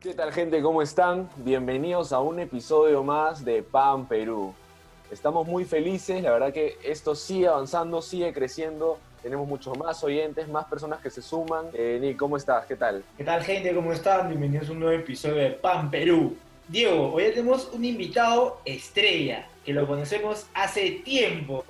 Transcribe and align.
¿Qué 0.00 0.14
tal 0.14 0.32
gente? 0.32 0.62
¿Cómo 0.62 0.80
están? 0.82 1.28
Bienvenidos 1.36 2.12
a 2.12 2.20
un 2.20 2.40
episodio 2.40 3.04
más 3.04 3.44
de 3.44 3.62
PAN 3.62 4.06
Perú. 4.06 4.54
Estamos 5.10 5.46
muy 5.46 5.64
felices, 5.64 6.22
la 6.22 6.32
verdad 6.32 6.52
que 6.52 6.78
esto 6.82 7.14
sigue 7.14 7.48
avanzando, 7.48 8.00
sigue 8.00 8.32
creciendo. 8.32 8.98
Tenemos 9.22 9.46
muchos 9.46 9.76
más 9.78 10.02
oyentes, 10.02 10.48
más 10.48 10.64
personas 10.64 11.00
que 11.00 11.10
se 11.10 11.20
suman. 11.20 11.66
Eh, 11.74 11.98
Nick, 12.00 12.16
¿cómo 12.16 12.36
estás? 12.36 12.64
¿Qué 12.66 12.76
tal? 12.76 13.04
¿Qué 13.18 13.24
tal 13.24 13.42
gente? 13.42 13.74
¿Cómo 13.74 13.92
están? 13.92 14.28
Bienvenidos 14.28 14.70
a 14.70 14.72
un 14.72 14.80
nuevo 14.80 14.98
episodio 14.98 15.36
de 15.36 15.50
PAN 15.50 15.90
Perú. 15.90 16.34
Diego, 16.66 17.12
hoy 17.12 17.24
tenemos 17.34 17.70
un 17.72 17.84
invitado 17.84 18.60
estrella, 18.64 19.46
que 19.64 19.74
lo 19.74 19.86
conocemos 19.86 20.46
hace 20.54 21.02
tiempo. 21.04 21.62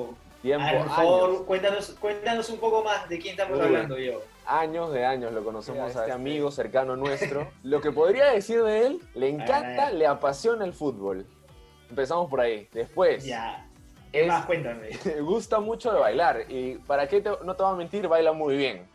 Tiempo, 0.43 0.67
por 0.79 0.89
favor, 0.89 1.31
años. 1.31 1.43
cuéntanos, 1.43 1.91
cuéntanos 2.01 2.49
un 2.51 2.59
poco 2.59 2.83
más 2.83 3.09
de 3.09 3.19
quién 3.19 3.33
estamos 3.33 3.59
Uy. 3.59 3.65
hablando, 3.67 3.95
Diego. 3.95 4.23
Años 4.47 4.93
de 4.93 5.05
años 5.05 5.33
lo 5.33 5.45
conocemos 5.45 5.77
Mira, 5.79 5.87
a 5.87 5.89
este 5.91 6.01
este- 6.01 6.13
amigo 6.13 6.51
cercano 6.51 6.97
nuestro. 6.97 7.47
Lo 7.63 7.81
que 7.81 7.93
podría 7.93 8.27
decir 8.33 8.63
de 8.63 8.87
él, 8.87 9.01
le 9.15 9.29
encanta, 9.29 9.91
le 9.91 10.07
apasiona 10.07 10.65
el 10.65 10.73
fútbol. 10.73 11.27
Empezamos 11.89 12.29
por 12.31 12.41
ahí. 12.41 12.69
Después, 12.73 13.25
Ya. 13.25 13.67
¿Qué 14.11 14.23
es- 14.23 14.27
más? 14.29 14.47
Cuéntame. 14.47 14.89
le 15.05 15.21
gusta 15.21 15.61
mucho 15.61 15.93
de 15.93 16.01
bailar. 16.01 16.45
Y 16.49 16.77
para 16.87 17.07
qué 17.07 17.21
te- 17.21 17.31
no 17.45 17.55
te 17.55 17.63
va 17.63 17.71
a 17.73 17.77
mentir, 17.77 18.09
baila 18.09 18.33
muy 18.33 18.57
bien. 18.57 18.89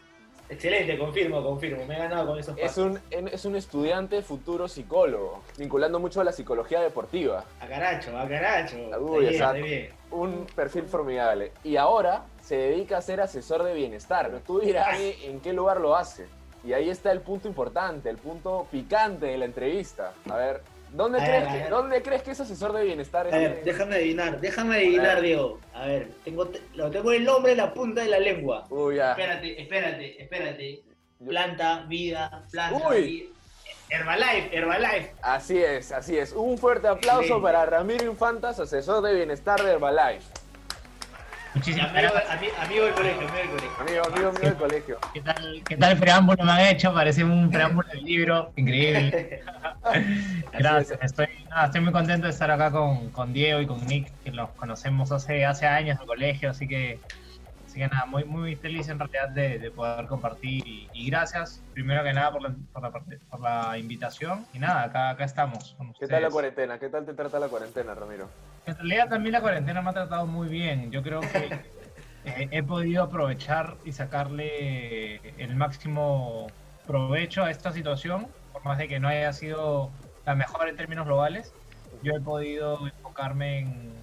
Excelente, 0.48 0.96
confirmo, 1.00 1.42
confirmo. 1.44 1.86
Me 1.86 1.96
he 1.96 1.98
ganado 1.98 2.28
con 2.28 2.38
esos 2.38 2.56
Es 2.60 2.78
un, 2.78 3.00
es 3.10 3.46
un 3.46 3.56
estudiante 3.56 4.22
futuro 4.22 4.68
psicólogo, 4.68 5.42
vinculando 5.58 6.00
mucho 6.00 6.22
a 6.22 6.24
la 6.24 6.32
psicología 6.32 6.82
deportiva. 6.82 7.46
A 7.60 7.66
caracho, 7.68 8.16
a 8.16 8.28
caracho. 8.28 8.76
Uy, 9.00 9.26
está 9.28 9.54
bien, 9.54 9.64
está 9.64 9.64
bien. 9.64 9.90
Un 10.16 10.46
perfil 10.56 10.84
formidable. 10.86 11.52
Y 11.64 11.76
ahora 11.76 12.26
se 12.42 12.56
dedica 12.56 12.98
a 12.98 13.02
ser 13.02 13.22
asesor 13.22 13.64
de 13.64 13.74
bienestar. 13.74 14.28
Pero 14.28 14.40
tú 14.40 14.60
dirás 14.60 14.98
en 15.00 15.40
qué 15.42 15.54
lugar 15.54 15.80
lo 15.82 15.96
hace. 15.96 16.28
Y 16.64 16.74
ahí 16.74 16.90
está 16.90 17.12
el 17.12 17.22
punto 17.22 17.48
importante, 17.48 18.10
el 18.10 18.18
punto 18.18 18.68
picante 18.72 19.28
de 19.28 19.38
la 19.38 19.46
entrevista. 19.46 20.14
A 20.30 20.36
ver, 20.38 20.62
¿dónde, 20.92 21.22
A 21.22 21.26
crees, 21.26 21.48
que, 21.48 21.58
ver. 21.60 21.70
¿dónde 21.70 22.02
crees 22.02 22.24
que 22.24 22.32
es 22.32 22.40
asesor 22.40 22.74
de 22.74 22.84
bienestar? 22.84 23.28
A 23.28 23.38
ver, 23.38 23.64
déjame 23.64 23.96
adivinar, 23.96 24.42
déjame 24.42 24.76
adivinar. 24.78 25.22
Diego. 25.22 25.60
A 25.74 25.86
ver, 25.86 26.10
tengo, 26.24 26.50
lo 26.74 26.90
tengo 26.90 27.12
el 27.12 27.24
nombre 27.24 27.52
en 27.52 27.60
la 27.60 27.74
punta 27.74 28.02
de 28.02 28.10
la 28.10 28.20
lengua. 28.20 28.66
Uy, 28.72 28.96
ya. 28.96 29.12
Espérate, 29.12 29.62
espérate, 29.62 30.22
espérate. 30.24 30.84
Planta, 31.26 31.86
vida, 31.88 32.46
planta, 32.52 32.88
Uy. 32.90 33.02
vida. 33.04 33.35
Herbalife, 33.90 34.50
Herbalife. 34.58 35.12
Así 35.22 35.58
es, 35.58 35.92
así 35.92 36.18
es. 36.18 36.32
Un 36.34 36.58
fuerte 36.58 36.88
aplauso 36.88 37.42
para 37.42 37.66
Ramiro 37.66 38.06
Infantas, 38.06 38.60
asesor 38.60 39.04
de 39.04 39.14
bienestar 39.14 39.62
de 39.64 39.72
Herbalife. 39.74 40.24
Muchísimas 41.54 41.90
Amigo, 41.92 42.10
gracias. 42.12 42.34
ami- 42.38 42.66
amigo 42.66 42.84
del 42.86 42.94
colegio, 42.96 43.22
amigo 43.30 43.38
del 43.38 43.48
colegio. 43.50 44.04
Amigo, 44.04 44.32
del 44.42 44.56
colegio. 44.56 44.98
¿Qué 45.14 45.22
tal, 45.22 45.64
¿Qué 45.66 45.78
tal 45.78 45.98
preámbulo 45.98 46.44
me 46.44 46.52
han 46.52 46.60
hecho? 46.62 46.94
Parece 46.94 47.24
un 47.24 47.50
preámbulo 47.50 47.88
del 47.88 48.04
libro. 48.04 48.52
Increíble. 48.58 49.42
Gracias. 50.58 51.00
Estoy, 51.02 51.28
nada, 51.50 51.66
estoy 51.68 51.80
muy 51.80 51.94
contento 51.94 52.28
de 52.28 52.34
estar 52.34 52.52
acá 52.52 52.72
con, 52.72 53.10
con 53.12 53.32
Diego 53.32 53.62
y 53.62 53.68
con 53.68 53.86
Nick, 53.88 54.12
que 54.26 54.32
los 54.32 54.50
conocemos 54.52 55.14
hace, 55.14 55.46
hace 55.46 55.66
años 55.66 55.96
en 55.96 56.02
el 56.02 56.08
colegio, 56.08 56.50
así 56.50 56.68
que, 56.68 57.00
así 57.76 57.82
que 57.82 57.88
nada, 57.90 58.06
muy, 58.06 58.24
muy 58.24 58.56
feliz 58.56 58.88
en 58.88 59.00
realidad 59.00 59.30
de, 59.30 59.60
de 59.60 59.70
poder 59.70 60.08
compartir 60.08 60.66
y, 60.66 60.90
y 60.94 61.10
gracias, 61.10 61.62
primero 61.74 62.04
que 62.04 62.14
nada, 62.14 62.32
por 62.32 62.42
la, 62.42 62.56
por 62.72 62.82
la, 62.82 62.92
por 63.30 63.42
la 63.42 63.78
invitación. 63.78 64.46
Y 64.54 64.60
nada, 64.60 64.84
acá, 64.84 65.10
acá 65.10 65.26
estamos. 65.26 65.76
con 65.78 65.94
¿Qué 65.94 66.08
tal 66.08 66.22
la 66.22 66.30
cuarentena? 66.30 66.80
¿Qué 66.80 66.88
tal 66.88 67.06
te 67.06 67.14
trata 67.14 67.38
la 67.38 67.50
cuarentena, 67.50 67.94
Ramiro? 67.94 68.30
En 68.66 68.76
realidad 68.78 69.10
también 69.10 69.34
la 69.34 69.42
cuarentena 69.42 69.82
me 69.82 69.90
ha 69.90 69.94
tratado 69.94 70.26
muy 70.26 70.48
bien. 70.48 70.90
Yo 70.90 71.04
creo 71.04 71.20
que 71.20 71.50
eh, 72.26 72.48
he 72.50 72.64
podido 72.64 73.04
aprovechar 73.04 73.76
y 73.84 73.92
sacarle 73.92 75.18
el 75.38 75.56
máximo 75.58 76.48
provecho 76.88 77.44
a 77.44 77.52
esta 77.52 77.74
situación, 77.74 78.28
por 78.54 78.64
más 78.64 78.78
de 78.78 78.88
que 78.88 79.02
no 79.02 79.10
haya 79.10 79.34
sido 79.34 79.92
la 80.26 80.34
mejor 80.34 80.70
en 80.70 80.78
términos 80.78 81.06
globales. 81.06 81.54
Yo 82.04 82.14
he 82.14 82.22
podido 82.22 82.88
enfocarme 82.88 83.60
en, 83.60 83.96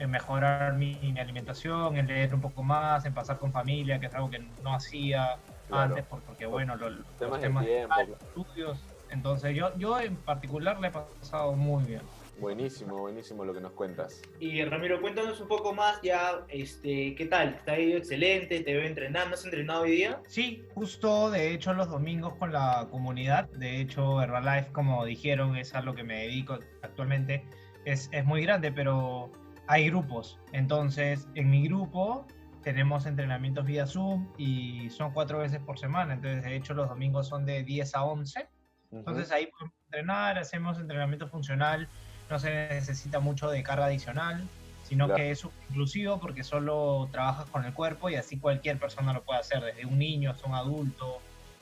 en 0.00 0.10
mejorar 0.10 0.74
mi, 0.74 0.96
mi 1.12 1.20
alimentación, 1.20 1.96
en 1.96 2.06
leer 2.06 2.34
un 2.34 2.40
poco 2.40 2.62
más, 2.62 3.04
en 3.04 3.12
pasar 3.14 3.38
con 3.38 3.52
familia, 3.52 4.00
que 4.00 4.06
es 4.06 4.14
algo 4.14 4.30
que 4.30 4.38
no 4.62 4.74
hacía 4.74 5.36
Claro. 5.68 5.82
antes, 5.94 6.04
por- 6.06 6.22
porque 6.22 6.46
bueno, 6.46 6.74
lo- 6.74 6.90
los 6.90 7.06
Temas 7.18 7.40
de 7.40 7.46
temas 7.46 7.64
tiempo. 7.66 7.94
de 7.98 8.12
estudios. 8.12 8.78
Entonces 9.10 9.54
yo, 9.54 9.76
yo 9.76 10.00
en 10.00 10.16
particular 10.16 10.80
le 10.80 10.88
he 10.88 10.90
pasado 10.90 11.52
muy 11.52 11.84
bien. 11.84 12.00
Buenísimo, 12.40 12.96
buenísimo 12.96 13.44
lo 13.44 13.52
que 13.52 13.60
nos 13.60 13.72
cuentas. 13.72 14.22
Y 14.38 14.64
Ramiro, 14.64 15.00
cuéntanos 15.02 15.38
un 15.42 15.48
poco 15.48 15.74
más 15.74 16.00
ya, 16.02 16.40
este, 16.48 17.14
¿qué 17.14 17.26
tal? 17.26 17.60
¿Te 17.66 17.70
ha 17.72 17.78
ido 17.78 17.98
excelente? 17.98 18.60
¿Te 18.60 18.72
veo 18.72 18.86
entrenando? 18.86 19.34
¿Has 19.34 19.44
entrenado 19.44 19.82
hoy 19.82 19.90
día? 19.90 20.20
Sí, 20.26 20.64
justo 20.74 21.30
de 21.30 21.52
hecho 21.52 21.74
los 21.74 21.90
domingos 21.90 22.34
con 22.36 22.50
la 22.52 22.88
comunidad, 22.90 23.50
de 23.50 23.80
hecho 23.82 24.22
Herbalife, 24.22 24.72
como 24.72 25.04
dijeron, 25.04 25.56
es 25.56 25.74
a 25.74 25.82
lo 25.82 25.94
que 25.94 26.02
me 26.02 26.22
dedico 26.22 26.58
actualmente, 26.82 27.44
es, 27.84 28.08
es 28.12 28.24
muy 28.24 28.42
grande, 28.42 28.72
pero 28.72 29.30
hay 29.70 29.88
grupos. 29.88 30.36
Entonces, 30.52 31.28
en 31.36 31.48
mi 31.48 31.68
grupo 31.68 32.26
tenemos 32.64 33.06
entrenamientos 33.06 33.64
vía 33.64 33.86
Zoom 33.86 34.26
y 34.36 34.90
son 34.90 35.12
cuatro 35.12 35.38
veces 35.38 35.60
por 35.60 35.78
semana, 35.78 36.12
entonces 36.14 36.42
de 36.42 36.56
hecho 36.56 36.74
los 36.74 36.88
domingos 36.88 37.28
son 37.28 37.46
de 37.46 37.62
10 37.62 37.94
a 37.94 38.02
11. 38.02 38.48
Entonces 38.90 39.30
ahí 39.30 39.46
podemos 39.46 39.72
entrenar, 39.86 40.38
hacemos 40.38 40.76
entrenamiento 40.80 41.28
funcional, 41.28 41.86
no 42.28 42.38
se 42.40 42.50
necesita 42.68 43.20
mucho 43.20 43.48
de 43.48 43.62
carga 43.62 43.84
adicional, 43.86 44.42
sino 44.82 45.06
Claro. 45.06 45.18
que 45.18 45.30
es 45.30 45.46
inclusivo 45.68 46.18
porque 46.18 46.42
solo 46.42 47.08
trabajas 47.12 47.46
con 47.46 47.64
el 47.64 47.72
cuerpo 47.72 48.10
y 48.10 48.16
así 48.16 48.38
cualquier 48.40 48.76
persona 48.76 49.12
lo 49.12 49.22
puede 49.22 49.38
hacer, 49.38 49.62
desde 49.62 49.86
un 49.86 50.00
niño 50.00 50.32
hasta 50.32 50.48
un 50.48 50.54
adulto, 50.56 51.18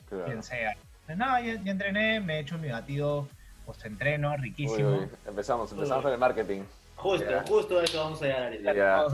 Claro. 0.09 0.25
quien 0.25 0.41
sea. 0.41 0.71
Entonces, 0.71 1.17
nada, 1.17 1.41
ya, 1.41 1.61
ya 1.61 1.71
entrené, 1.71 2.19
me 2.21 2.37
he 2.37 2.39
hecho 2.39 2.57
mi 2.57 2.69
batido 2.69 3.27
post-entreno, 3.67 4.31
Uy, 4.31 4.37
riquísimo. 4.37 4.89
uy, 4.97 5.07
Empezamos, 5.27 5.71
empezamos 5.71 5.97
Uy. 5.99 6.03
con 6.05 6.13
el 6.13 6.19
marketing. 6.19 6.61
Justo, 6.99 7.29
Ya. 7.29 7.43
justo 7.47 7.79
a 7.79 7.83
eso 7.83 7.97
vamos 7.97 8.21
a 8.21 8.25
llegar 8.25 8.43
ahorita. 8.43 9.07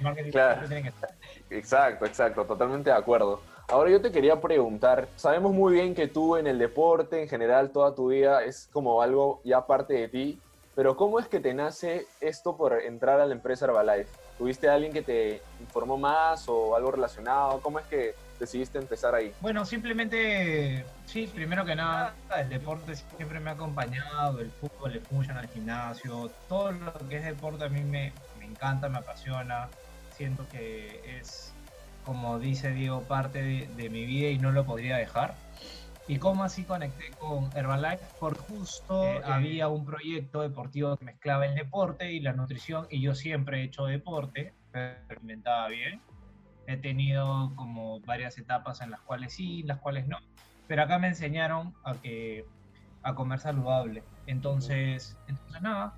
Marketing 0.00 0.30
Claro. 0.30 0.62
Exacto, 1.50 2.06
exacto, 2.06 2.44
totalmente 2.44 2.90
de 2.90 2.96
acuerdo. 2.96 3.40
Ahora 3.68 3.90
yo 3.90 4.00
te 4.02 4.12
quería 4.12 4.40
preguntar, 4.40 5.08
sabemos 5.16 5.52
muy 5.52 5.74
bien 5.74 5.94
que 5.94 6.08
tú 6.08 6.36
en 6.36 6.46
el 6.46 6.58
deporte 6.58 7.22
en 7.22 7.28
general 7.28 7.70
toda 7.70 7.94
tu 7.94 8.08
vida 8.08 8.44
es 8.44 8.68
como 8.72 9.00
algo 9.00 9.40
ya 9.44 9.66
parte 9.66 9.94
de 9.94 10.08
ti, 10.08 10.40
pero 10.74 10.96
¿cómo 10.96 11.18
es 11.20 11.28
que 11.28 11.40
te 11.40 11.54
nace 11.54 12.06
esto 12.20 12.56
por 12.56 12.74
entrar 12.82 13.20
a 13.20 13.26
la 13.26 13.32
empresa 13.32 13.64
Herbalife? 13.66 14.10
¿Tuviste 14.36 14.68
a 14.68 14.74
alguien 14.74 14.92
que 14.92 15.02
te 15.02 15.40
informó 15.60 15.96
más 15.96 16.48
o 16.48 16.74
algo 16.74 16.90
relacionado? 16.90 17.60
¿Cómo 17.60 17.78
es 17.78 17.86
que 17.86 18.14
decidiste 18.42 18.78
empezar 18.78 19.14
ahí? 19.14 19.32
Bueno, 19.40 19.64
simplemente, 19.64 20.84
sí, 21.06 21.30
primero 21.32 21.64
que 21.64 21.74
nada, 21.74 22.14
el 22.36 22.48
deporte 22.48 22.94
siempre 22.96 23.40
me 23.40 23.50
ha 23.50 23.54
acompañado, 23.54 24.40
el 24.40 24.50
fútbol, 24.50 24.92
el 24.92 25.00
funcional, 25.00 25.44
el 25.44 25.50
gimnasio, 25.50 26.30
todo 26.48 26.72
lo 26.72 26.92
que 27.08 27.16
es 27.18 27.24
deporte 27.24 27.64
a 27.64 27.68
mí 27.68 27.82
me, 27.82 28.12
me 28.38 28.46
encanta, 28.46 28.88
me 28.88 28.98
apasiona, 28.98 29.68
siento 30.16 30.46
que 30.50 31.18
es, 31.18 31.52
como 32.04 32.38
dice 32.38 32.72
Diego, 32.72 33.02
parte 33.02 33.42
de, 33.42 33.68
de 33.76 33.90
mi 33.90 34.04
vida 34.06 34.28
y 34.28 34.38
no 34.38 34.50
lo 34.52 34.64
podría 34.64 34.96
dejar. 34.96 35.34
¿Y 36.08 36.18
cómo 36.18 36.42
así 36.42 36.64
conecté 36.64 37.12
con 37.12 37.48
Herbalife? 37.56 38.04
Por 38.18 38.36
justo 38.36 39.04
Eh, 39.04 39.20
había 39.24 39.68
un 39.68 39.86
proyecto 39.86 40.42
deportivo 40.42 40.96
que 40.96 41.04
mezclaba 41.04 41.46
el 41.46 41.54
deporte 41.54 42.10
y 42.12 42.18
la 42.18 42.32
nutrición 42.32 42.88
y 42.90 43.00
yo 43.00 43.14
siempre 43.14 43.60
he 43.60 43.64
hecho 43.64 43.86
deporte, 43.86 44.52
me 44.72 44.96
alimentaba 45.08 45.68
bien 45.68 46.00
he 46.72 46.76
tenido 46.76 47.52
como 47.56 48.00
varias 48.00 48.38
etapas 48.38 48.80
en 48.80 48.90
las 48.90 49.00
cuales 49.00 49.34
sí, 49.34 49.62
las 49.62 49.78
cuales 49.78 50.06
no. 50.06 50.18
Pero 50.66 50.82
acá 50.82 50.98
me 50.98 51.08
enseñaron 51.08 51.74
a 51.84 51.94
que 51.94 52.44
a 53.02 53.14
comer 53.14 53.40
saludable. 53.40 54.04
Entonces, 54.26 55.16
entonces 55.28 55.62
nada, 55.62 55.94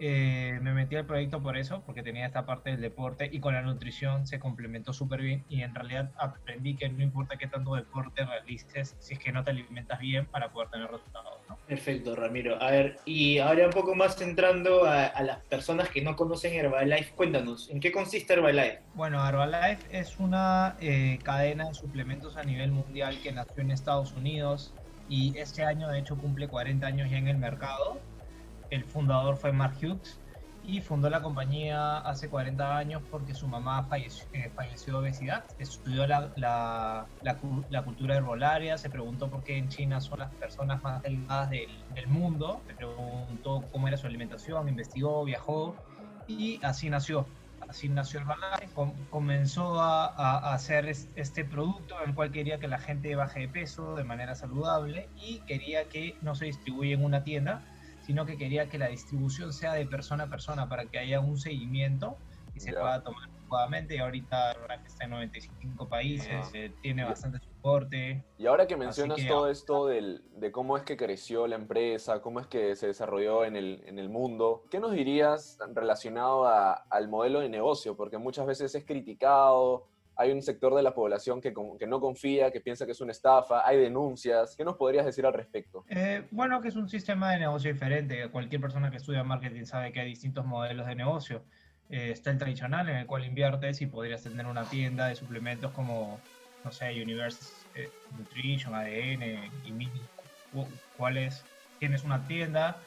eh, 0.00 0.58
me 0.62 0.72
metí 0.72 0.96
al 0.96 1.04
proyecto 1.04 1.42
por 1.42 1.56
eso, 1.56 1.82
porque 1.84 2.02
tenía 2.02 2.26
esta 2.26 2.46
parte 2.46 2.70
del 2.70 2.80
deporte 2.80 3.28
y 3.30 3.38
con 3.40 3.54
la 3.54 3.62
nutrición 3.62 4.26
se 4.26 4.40
complementó 4.40 4.92
súper 4.92 5.20
bien 5.20 5.44
y 5.48 5.62
en 5.62 5.74
realidad 5.74 6.10
aprendí 6.16 6.74
que 6.74 6.88
no 6.88 7.02
importa 7.02 7.36
qué 7.36 7.46
tanto 7.46 7.74
deporte 7.74 8.24
realices, 8.24 8.96
si 8.98 9.14
es 9.14 9.20
que 9.20 9.30
no 9.30 9.44
te 9.44 9.50
alimentas 9.50 9.98
bien 10.00 10.26
para 10.26 10.50
poder 10.50 10.70
tener 10.70 10.90
resultados. 10.90 11.40
¿no? 11.48 11.58
Perfecto, 11.66 12.16
Ramiro. 12.16 12.60
A 12.62 12.70
ver, 12.70 12.96
y 13.04 13.38
ahora 13.38 13.66
un 13.66 13.72
poco 13.72 13.94
más 13.94 14.20
entrando 14.22 14.84
a, 14.84 15.06
a 15.06 15.22
las 15.22 15.38
personas 15.44 15.90
que 15.90 16.00
no 16.00 16.16
conocen 16.16 16.54
Herbalife, 16.54 17.12
cuéntanos, 17.14 17.68
¿en 17.70 17.80
qué 17.80 17.92
consiste 17.92 18.32
Herbalife? 18.32 18.80
Bueno, 18.94 19.26
Herbalife 19.26 19.86
es 19.90 20.18
una 20.18 20.76
eh, 20.80 21.18
cadena 21.22 21.68
de 21.68 21.74
suplementos 21.74 22.36
a 22.36 22.42
nivel 22.42 22.72
mundial 22.72 23.18
que 23.22 23.32
nació 23.32 23.62
en 23.62 23.70
Estados 23.70 24.12
Unidos 24.12 24.72
y 25.08 25.36
este 25.36 25.64
año 25.64 25.88
de 25.88 25.98
hecho 25.98 26.16
cumple 26.16 26.48
40 26.48 26.86
años 26.86 27.10
ya 27.10 27.18
en 27.18 27.28
el 27.28 27.36
mercado. 27.36 28.00
El 28.70 28.84
fundador 28.86 29.36
fue 29.36 29.52
Mark 29.52 29.76
Hughes 29.82 30.22
y 30.62 30.80
fundó 30.82 31.08
la 31.10 31.22
compañía 31.22 31.98
hace 31.98 32.28
40 32.30 32.76
años 32.76 33.02
porque 33.10 33.34
su 33.34 33.48
mamá 33.48 33.86
falleció, 33.88 34.28
eh, 34.32 34.50
falleció 34.54 34.94
de 34.94 34.98
obesidad. 35.00 35.46
Estudió 35.58 36.06
la, 36.06 36.32
la, 36.36 37.10
la 37.20 37.40
la 37.68 37.84
cultura 37.84 38.16
herbolaria, 38.16 38.78
se 38.78 38.90
preguntó 38.90 39.30
por 39.30 39.42
qué 39.42 39.56
en 39.58 39.68
China 39.68 40.00
son 40.00 40.20
las 40.20 40.34
personas 40.36 40.82
más 40.82 41.02
delgadas 41.02 41.50
del, 41.50 41.68
mundo, 42.08 42.62
se 42.66 42.74
preguntó 42.74 43.68
cómo 43.70 43.88
era 43.88 43.96
su 43.96 44.06
alimentación, 44.06 44.68
investigó, 44.68 45.24
viajó 45.24 45.80
y 46.26 46.60
así 46.64 46.90
nació. 46.90 47.34
así 47.68 47.88
nació 47.88 48.20
Herbalife. 48.20 48.72
Com- 48.72 49.06
comenzó 49.08 49.80
a, 49.80 50.06
a- 50.06 50.54
hacer 50.54 50.86
es- 50.88 51.10
este 51.14 51.44
producto 51.44 51.94
en 52.02 52.10
el 52.10 52.14
cual 52.14 52.30
quería 52.32 52.58
que 52.58 52.68
la 52.68 52.78
gente 52.80 53.14
baje 53.16 53.40
de 53.40 53.48
peso 53.48 53.94
de 53.96 54.04
manera 54.04 54.34
saludable 54.34 55.10
y 55.14 55.44
quería 55.46 55.88
que 55.88 56.18
no 56.20 56.34
se 56.34 56.46
distribuya 56.46 56.94
en 56.94 57.04
una 57.04 57.22
tienda, 57.24 57.69
sino 58.10 58.26
que 58.26 58.36
quería 58.36 58.68
que 58.68 58.76
la 58.76 58.88
distribución 58.88 59.52
sea 59.52 59.74
de 59.74 59.86
persona 59.86 60.24
a 60.24 60.28
persona 60.28 60.68
para 60.68 60.84
que 60.86 60.98
haya 60.98 61.20
un 61.20 61.36
seguimiento 61.36 62.16
y 62.56 62.58
se 62.58 62.72
Ya. 62.72 62.80
pueda 62.80 63.04
tomar 63.04 63.28
adecuadamente. 63.30 63.94
Y 63.94 63.98
ahorita 63.98 64.50
Herbalife 64.50 64.88
está 64.88 65.04
en 65.04 65.10
95 65.10 65.88
países, 65.88 66.50
eh, 66.52 66.74
tiene 66.82 67.04
bastante 67.04 67.38
soporte. 67.38 68.24
Y 68.36 68.46
ahora 68.46 68.66
que 68.66 68.76
mencionas 68.76 69.18
que- 69.18 69.28
todo 69.28 69.48
esto 69.48 69.86
del- 69.86 70.24
de 70.40 70.50
cómo 70.50 70.76
es 70.76 70.82
que 70.82 70.96
creció 70.96 71.46
la 71.46 71.54
empresa, 71.54 72.20
cómo 72.20 72.40
es 72.40 72.48
que 72.48 72.74
se 72.74 72.88
desarrolló 72.88 73.44
en 73.44 73.54
el, 73.54 73.80
en 73.86 74.00
el 74.00 74.08
mundo, 74.08 74.64
¿qué 74.72 74.80
nos 74.80 74.90
dirías 74.90 75.56
relacionado 75.72 76.48
a- 76.48 76.72
al 76.90 77.06
modelo 77.08 77.38
de 77.38 77.48
negocio? 77.48 77.96
Porque 77.96 78.18
muchas 78.18 78.44
veces 78.44 78.74
es 78.74 78.84
criticado, 78.84 79.86
hay 80.20 80.32
un 80.32 80.42
sector 80.42 80.74
de 80.74 80.82
la 80.82 80.92
población 80.94 81.40
que, 81.40 81.54
que 81.78 81.86
no 81.86 81.98
confía, 81.98 82.50
que 82.50 82.60
piensa 82.60 82.84
que 82.84 82.92
es 82.92 83.00
una 83.00 83.12
estafa, 83.12 83.66
hay 83.66 83.78
denuncias. 83.78 84.54
¿Qué 84.54 84.64
nos 84.64 84.76
podrías 84.76 85.06
decir 85.06 85.24
al 85.24 85.32
respecto? 85.32 85.84
Eh, 85.88 86.26
bueno, 86.30 86.60
que 86.60 86.68
es 86.68 86.76
un 86.76 86.90
sistema 86.90 87.32
de 87.32 87.38
negocio 87.38 87.72
diferente. 87.72 88.28
Cualquier 88.28 88.60
persona 88.60 88.90
que 88.90 88.98
estudia 88.98 89.24
marketing 89.24 89.64
sabe 89.64 89.92
que 89.92 90.00
hay 90.00 90.08
distintos 90.08 90.44
modelos 90.44 90.86
de 90.86 90.94
negocio. 90.94 91.42
Eh, 91.88 92.10
está 92.10 92.30
el 92.30 92.38
tradicional 92.38 92.88
en 92.90 92.96
el 92.96 93.06
cual 93.06 93.24
inviertes 93.24 93.80
y 93.80 93.86
podrías 93.86 94.22
tener 94.22 94.44
una 94.46 94.64
tienda 94.64 95.08
de 95.08 95.14
suplementos 95.14 95.72
como, 95.72 96.20
no 96.64 96.70
sé, 96.70 96.90
Universe 97.02 97.66
eh, 97.74 97.88
Nutrition, 98.10 98.74
ADN 98.74 99.50
y 99.64 99.72
mil 99.72 99.90
cu- 100.52 100.68
cuales 100.98 101.42
tienes 101.78 102.04
una 102.04 102.26
tienda, 102.26 102.82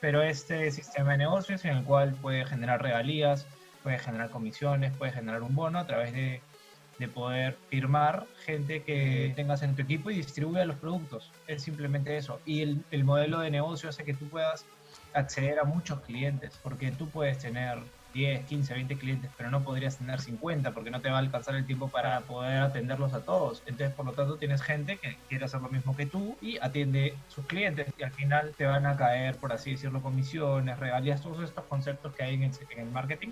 pero 0.00 0.22
este 0.22 0.70
sistema 0.70 1.12
de 1.12 1.18
negocios 1.18 1.64
en 1.66 1.76
el 1.76 1.84
cual 1.84 2.16
puedes 2.22 2.48
generar 2.48 2.80
regalías, 2.82 3.46
puedes 3.82 4.00
generar 4.00 4.30
comisiones, 4.30 4.96
puedes 4.96 5.14
generar 5.14 5.42
un 5.42 5.54
bono 5.54 5.78
a 5.78 5.86
través 5.86 6.12
de, 6.14 6.42
de 6.98 7.08
poder 7.08 7.56
firmar 7.68 8.26
gente 8.44 8.82
que 8.82 9.32
tengas 9.36 9.62
en 9.62 9.76
tu 9.76 9.82
equipo 9.82 10.10
y 10.10 10.16
distribuya 10.16 10.64
los 10.64 10.76
productos. 10.76 11.30
Es 11.46 11.62
simplemente 11.62 12.16
eso. 12.16 12.40
Y 12.44 12.62
el, 12.62 12.84
el 12.90 13.04
modelo 13.04 13.40
de 13.40 13.50
negocio 13.50 13.88
hace 13.88 14.04
que 14.04 14.14
tú 14.14 14.26
puedas 14.28 14.64
acceder 15.14 15.58
a 15.58 15.64
muchos 15.64 16.00
clientes, 16.00 16.58
porque 16.62 16.90
tú 16.90 17.08
puedes 17.08 17.38
tener 17.38 17.78
10, 18.14 18.46
15, 18.46 18.74
20 18.74 18.96
clientes, 18.96 19.30
pero 19.36 19.50
no 19.50 19.62
podrías 19.62 19.98
tener 19.98 20.20
50 20.20 20.72
porque 20.72 20.90
no 20.90 21.00
te 21.00 21.10
va 21.10 21.16
a 21.16 21.20
alcanzar 21.20 21.54
el 21.54 21.66
tiempo 21.66 21.88
para 21.88 22.20
poder 22.20 22.58
atenderlos 22.60 23.12
a 23.12 23.20
todos. 23.20 23.62
Entonces, 23.66 23.94
por 23.94 24.06
lo 24.06 24.12
tanto, 24.12 24.36
tienes 24.36 24.62
gente 24.62 24.96
que 24.96 25.16
quiere 25.28 25.44
hacer 25.44 25.60
lo 25.60 25.68
mismo 25.68 25.96
que 25.96 26.06
tú 26.06 26.36
y 26.40 26.58
atiende 26.58 27.14
sus 27.28 27.44
clientes 27.46 27.92
y 27.98 28.02
al 28.02 28.10
final 28.10 28.54
te 28.56 28.66
van 28.66 28.86
a 28.86 28.96
caer, 28.96 29.36
por 29.36 29.52
así 29.52 29.72
decirlo, 29.72 30.00
comisiones, 30.02 30.78
regalías, 30.78 31.22
todos 31.22 31.42
estos 31.44 31.64
conceptos 31.64 32.14
que 32.14 32.22
hay 32.22 32.34
en 32.34 32.44
el, 32.44 32.52
en 32.70 32.80
el 32.80 32.90
marketing 32.90 33.30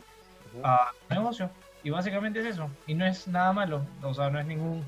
a 0.63 0.93
negocio. 1.11 1.51
Y 1.87 1.91
básicamente 1.91 2.41
es 2.41 2.47
eso. 2.47 2.69
Y 2.89 2.95
no 2.95 3.07
es 3.07 3.29
nada 3.29 3.53
malo. 3.53 3.87
O 4.03 4.13
sea, 4.13 4.29
no 4.29 4.41
es 4.41 4.47
ningún 4.47 4.85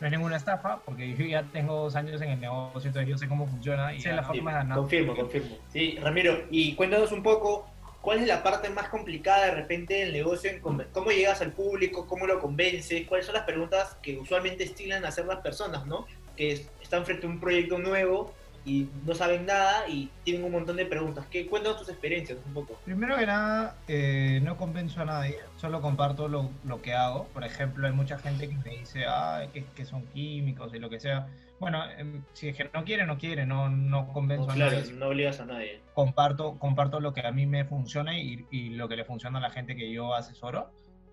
no 0.00 0.06
es 0.06 0.12
ninguna 0.12 0.36
estafa, 0.36 0.80
porque 0.84 1.16
yo 1.16 1.24
ya 1.24 1.44
tengo 1.44 1.84
dos 1.84 1.94
años 1.96 2.20
en 2.20 2.30
el 2.30 2.40
negocio, 2.40 2.88
entonces 2.88 3.08
yo 3.08 3.16
sé 3.16 3.26
cómo 3.28 3.46
funciona 3.46 3.94
y 3.94 4.00
sé 4.00 4.12
la 4.12 4.22
Sí, 4.22 4.26
forma 4.26 4.50
de 4.50 4.56
ganar. 4.58 4.76
confirmo, 4.78 5.14
confirmo. 5.14 5.56
Sí, 5.68 5.96
Ramiro, 6.02 6.44
y 6.50 6.74
cuéntanos 6.74 7.12
un 7.12 7.22
poco, 7.22 7.70
¿cuál 8.00 8.18
es 8.18 8.26
la 8.26 8.42
parte 8.42 8.68
más 8.68 8.88
complicada 8.88 9.46
de 9.46 9.52
repente 9.52 9.94
del 9.94 10.12
negocio? 10.12 10.50
En 10.50 10.60
¿Cómo 10.60 11.10
llegas 11.10 11.40
al 11.40 11.52
público? 11.52 12.06
¿Cómo 12.08 12.26
lo 12.26 12.40
convences? 12.40 13.06
¿Cuáles 13.06 13.26
son 13.26 13.36
las 13.36 13.44
preguntas 13.44 13.96
que 14.02 14.18
usualmente 14.18 14.64
estilan 14.64 15.04
a 15.04 15.08
hacer 15.08 15.24
las 15.24 15.38
personas, 15.38 15.86
¿no? 15.86 16.04
Que 16.36 16.50
es- 16.52 16.68
están 16.82 17.06
frente 17.06 17.26
a 17.26 17.30
un 17.30 17.38
proyecto 17.38 17.78
nuevo 17.78 18.34
y 18.64 18.88
no 19.04 19.14
saben 19.14 19.46
nada 19.46 19.88
y 19.88 20.10
tienen 20.24 20.44
un 20.44 20.52
montón 20.52 20.76
de 20.76 20.86
preguntas. 20.86 21.26
¿Qué, 21.30 21.46
cuéntanos 21.46 21.78
tus 21.78 21.88
experiencias 21.88 22.38
un 22.46 22.54
poco. 22.54 22.78
Primero 22.84 23.16
que 23.16 23.26
nada, 23.26 23.76
eh, 23.88 24.40
no 24.42 24.56
convenzo 24.56 25.02
a 25.02 25.04
nadie, 25.04 25.36
solo 25.56 25.80
comparto 25.80 26.28
lo, 26.28 26.50
lo 26.64 26.80
que 26.80 26.92
hago. 26.94 27.26
Por 27.28 27.44
ejemplo, 27.44 27.86
hay 27.86 27.92
mucha 27.92 28.18
gente 28.18 28.48
que 28.48 28.56
me 28.56 28.78
dice 28.78 29.04
ah, 29.06 29.46
que, 29.52 29.64
que 29.74 29.84
son 29.84 30.06
químicos 30.08 30.72
y 30.74 30.78
lo 30.78 30.88
que 30.90 31.00
sea. 31.00 31.26
Bueno, 31.58 31.84
em, 31.96 32.22
si 32.32 32.48
es 32.48 32.56
que 32.56 32.68
no 32.74 32.84
quiere, 32.84 33.06
no 33.06 33.18
quiere, 33.18 33.46
no, 33.46 33.68
no 33.68 34.08
convenzo 34.12 34.46
No, 34.46 34.52
a 34.52 34.54
claro, 34.54 34.76
nadie. 34.78 34.92
no 34.94 35.06
obligas 35.08 35.40
a 35.40 35.44
nadie. 35.46 35.80
Comparto, 35.94 36.58
comparto 36.58 37.00
lo 37.00 37.12
que 37.12 37.20
a 37.26 37.30
mí 37.32 37.46
me 37.46 37.64
funciona 37.64 38.18
y, 38.18 38.46
y 38.50 38.70
lo 38.70 38.88
que 38.88 38.96
le 38.96 39.04
funciona 39.04 39.38
a 39.38 39.42
la 39.42 39.50
gente 39.50 39.76
que 39.76 39.92
yo 39.92 40.14
asesoro, 40.14 40.70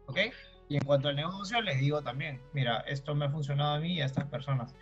¿ok? 0.08 0.18
Y 0.68 0.78
en 0.78 0.84
cuanto 0.86 1.10
al 1.10 1.16
negocio, 1.16 1.62
les 1.62 1.80
digo 1.80 2.02
también, 2.04 2.40
mira, 2.54 2.80
esto 2.88 3.16
me 3.16 3.26
ha 3.26 3.30
funcionado 3.30 3.76
a 3.76 3.80
mí 3.80 3.94
y 3.94 4.02
a 4.02 4.06
estas 4.06 4.26
personas. 4.26 4.76